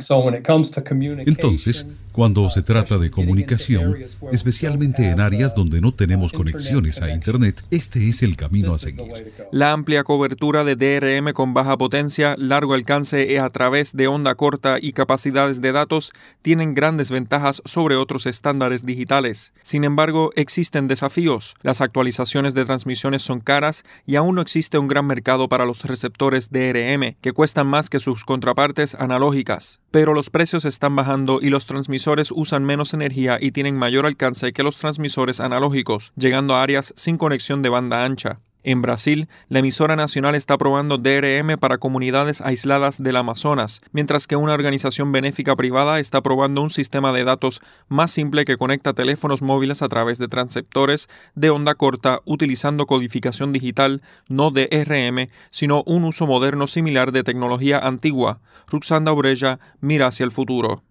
Entonces, 1.27 1.87
cuando 2.13 2.49
se 2.49 2.63
trata 2.63 2.97
de 2.97 3.11
comunicación, 3.11 3.97
especialmente 4.31 5.11
en 5.11 5.21
áreas 5.21 5.55
donde 5.55 5.81
no 5.81 5.93
tenemos 5.93 6.33
conexiones 6.33 7.03
a 7.03 7.11
Internet, 7.11 7.57
este 7.71 8.09
es 8.09 8.23
el 8.23 8.37
camino 8.37 8.73
a 8.75 8.79
seguir. 8.79 9.33
La 9.51 9.73
amplia 9.73 10.05
cobertura 10.05 10.65
de 10.65 10.77
DRM 10.77 11.33
con 11.33 11.53
baja 11.53 11.77
potencia, 11.77 12.37
largo 12.39 12.75
alcance 12.75 13.24
a 13.41 13.51
través 13.51 13.97
de 13.97 14.07
onda 14.07 14.35
corta 14.35 14.79
y 14.81 14.93
capacidades 14.93 15.61
de 15.61 15.73
datos 15.73 16.13
tienen 16.43 16.75
grandes 16.75 17.11
ventajas 17.11 17.63
sobre 17.65 17.97
otros 17.97 18.27
estándares 18.27 18.87
digitales. 18.87 19.53
Sin 19.63 19.85
embargo, 19.85 20.31
existen 20.37 20.89
desafíos. 20.89 21.55
Las 21.63 21.81
actualizaciones 21.81 22.55
de 22.55 22.65
transmisiones 22.65 23.23
son 23.23 23.41
caras 23.41 23.85
y 24.07 24.17
aún 24.17 24.37
no 24.37 24.43
existe 24.43 24.79
un 24.79 24.89
gran 24.89 25.07
mercado 25.07 25.49
para 25.49 25.67
los 25.67 25.85
receptores 25.85 26.51
DRM, 26.51 27.17
que 27.21 27.33
cuestan 27.33 27.67
más 27.67 27.91
que 27.91 28.01
sus 28.01 28.25
contrapartes 28.25 28.95
analógicas. 28.95 29.81
Pero 29.91 30.15
los 30.15 30.31
precios 30.31 30.65
están 30.65 30.97
bajando 30.97 31.41
y 31.41 31.51
los 31.51 31.67
transmisores 31.67 32.31
usan 32.31 32.65
menos 32.65 32.95
energía 32.95 33.39
y 33.41 33.53
tienen 33.53 33.77
mayor 33.77 34.07
alcance 34.07 34.53
que 34.53 34.63
los 34.63 34.79
transmisores 34.79 35.41
analógicos, 35.41 36.13
llegando 36.17 36.55
a 36.55 36.63
áreas 36.63 36.93
sin 36.97 37.19
conexión 37.19 37.63
de 37.63 37.69
banda 37.69 38.05
ancha. 38.05 38.41
En 38.67 38.81
Brasil, 38.81 39.29
la 39.51 39.59
emisora 39.59 39.95
nacional 39.95 40.35
está 40.35 40.57
probando 40.57 40.97
DRM 40.97 41.59
para 41.59 41.77
comunidades 41.77 42.41
aisladas 42.41 43.03
del 43.03 43.17
Amazonas, 43.17 43.83
mientras 43.93 44.27
que 44.27 44.37
una 44.37 44.55
organización 44.55 45.13
benéfica 45.13 45.55
privada 45.55 46.01
está 46.01 46.23
probando 46.23 46.63
un 46.63 46.71
sistema 46.71 47.13
de 47.13 47.25
datos 47.25 47.61
más 47.89 48.11
simple 48.11 48.47
que 48.47 48.57
conecta 48.57 48.95
teléfonos 48.95 49.43
móviles 49.43 49.83
a 49.83 49.89
través 49.91 50.17
de 50.17 50.29
transceptores 50.29 51.11
de 51.35 51.51
onda 51.51 51.75
corta 51.75 52.21
utilizando 52.25 52.87
codificación 52.87 53.53
digital, 53.53 54.01
no 54.29 54.51
DRM, 54.51 55.29
sino 55.51 55.83
un 55.83 56.05
uso 56.05 56.27
moderno 56.27 56.67
similar 56.67 57.13
de 57.13 57.23
tecnología 57.23 57.79
antigua. 57.79 58.41
Ruxanda 58.67 59.13
Obrella 59.13 59.61
mira 59.83 60.07
hacia 60.07 60.25
el 60.25 60.33
futuro. 60.33 60.83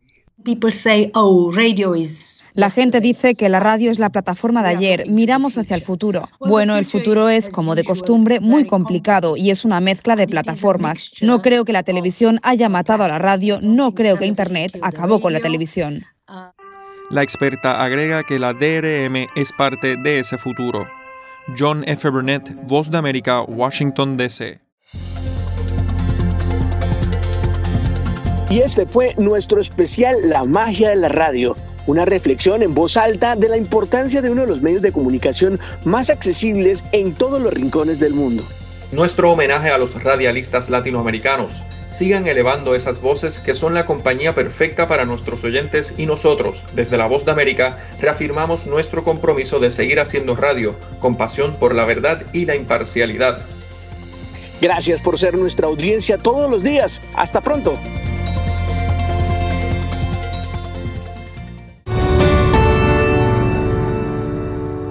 Oh, 1.13 1.51
la 2.55 2.69
gente 2.69 3.01
dice 3.01 3.33
que 3.33 3.49
la 3.49 3.59
radio 3.59 3.89
es 3.89 3.97
la 3.97 4.11
plataforma 4.11 4.61
de 4.61 4.69
ayer, 4.69 5.09
miramos 5.09 5.57
hacia 5.57 5.75
el 5.75 5.81
futuro. 5.81 6.29
Bueno, 6.39 6.77
el 6.77 6.85
futuro 6.85 7.29
es, 7.29 7.49
como 7.49 7.73
de 7.73 7.83
costumbre, 7.83 8.39
muy 8.39 8.65
complicado 8.65 9.35
y 9.35 9.49
es 9.49 9.65
una 9.65 9.79
mezcla 9.79 10.15
de 10.15 10.27
plataformas. 10.27 11.13
No 11.21 11.41
creo 11.41 11.65
que 11.65 11.73
la 11.73 11.81
televisión 11.81 12.39
haya 12.43 12.69
matado 12.69 13.03
a 13.03 13.07
la 13.07 13.17
radio, 13.17 13.59
no 13.61 13.95
creo 13.95 14.17
que 14.17 14.27
Internet 14.27 14.77
acabó 14.83 15.19
con 15.19 15.33
la 15.33 15.39
televisión. 15.39 16.03
La 17.09 17.23
experta 17.23 17.83
agrega 17.83 18.23
que 18.23 18.37
la 18.37 18.53
DRM 18.53 19.27
es 19.35 19.51
parte 19.57 19.97
de 19.97 20.19
ese 20.19 20.37
futuro. 20.37 20.85
John 21.57 21.83
F. 21.87 22.07
Burnett, 22.09 22.53
Voz 22.67 22.89
de 22.89 22.97
América, 22.97 23.41
Washington, 23.41 24.15
D.C. 24.15 24.62
Y 28.53 28.59
este 28.59 28.85
fue 28.85 29.15
nuestro 29.17 29.59
especial 29.59 30.29
La 30.29 30.43
magia 30.43 30.89
de 30.89 30.95
la 30.95 31.07
radio. 31.07 31.55
Una 31.87 32.05
reflexión 32.05 32.61
en 32.61 32.75
voz 32.75 32.97
alta 32.97 33.35
de 33.35 33.49
la 33.49 33.57
importancia 33.57 34.21
de 34.21 34.29
uno 34.29 34.41
de 34.43 34.47
los 34.47 34.61
medios 34.61 34.83
de 34.83 34.91
comunicación 34.91 35.59
más 35.85 36.11
accesibles 36.11 36.85
en 36.91 37.15
todos 37.15 37.41
los 37.41 37.51
rincones 37.51 37.99
del 37.99 38.13
mundo. 38.13 38.43
Nuestro 38.91 39.31
homenaje 39.31 39.71
a 39.71 39.79
los 39.79 40.03
radialistas 40.03 40.69
latinoamericanos. 40.69 41.63
Sigan 41.89 42.27
elevando 42.27 42.75
esas 42.75 43.01
voces 43.01 43.39
que 43.39 43.55
son 43.55 43.73
la 43.73 43.87
compañía 43.87 44.35
perfecta 44.35 44.87
para 44.87 45.05
nuestros 45.05 45.43
oyentes 45.43 45.95
y 45.97 46.05
nosotros, 46.05 46.63
desde 46.75 46.99
la 46.99 47.07
Voz 47.07 47.25
de 47.25 47.31
América, 47.31 47.79
reafirmamos 47.99 48.67
nuestro 48.67 49.03
compromiso 49.03 49.57
de 49.57 49.71
seguir 49.71 49.99
haciendo 49.99 50.35
radio, 50.35 50.77
con 50.99 51.15
pasión 51.15 51.55
por 51.55 51.75
la 51.75 51.85
verdad 51.85 52.23
y 52.33 52.45
la 52.45 52.55
imparcialidad. 52.55 53.47
Gracias 54.61 55.01
por 55.01 55.17
ser 55.17 55.39
nuestra 55.39 55.65
audiencia 55.65 56.19
todos 56.19 56.51
los 56.51 56.61
días. 56.61 57.01
Hasta 57.15 57.41
pronto. 57.41 57.73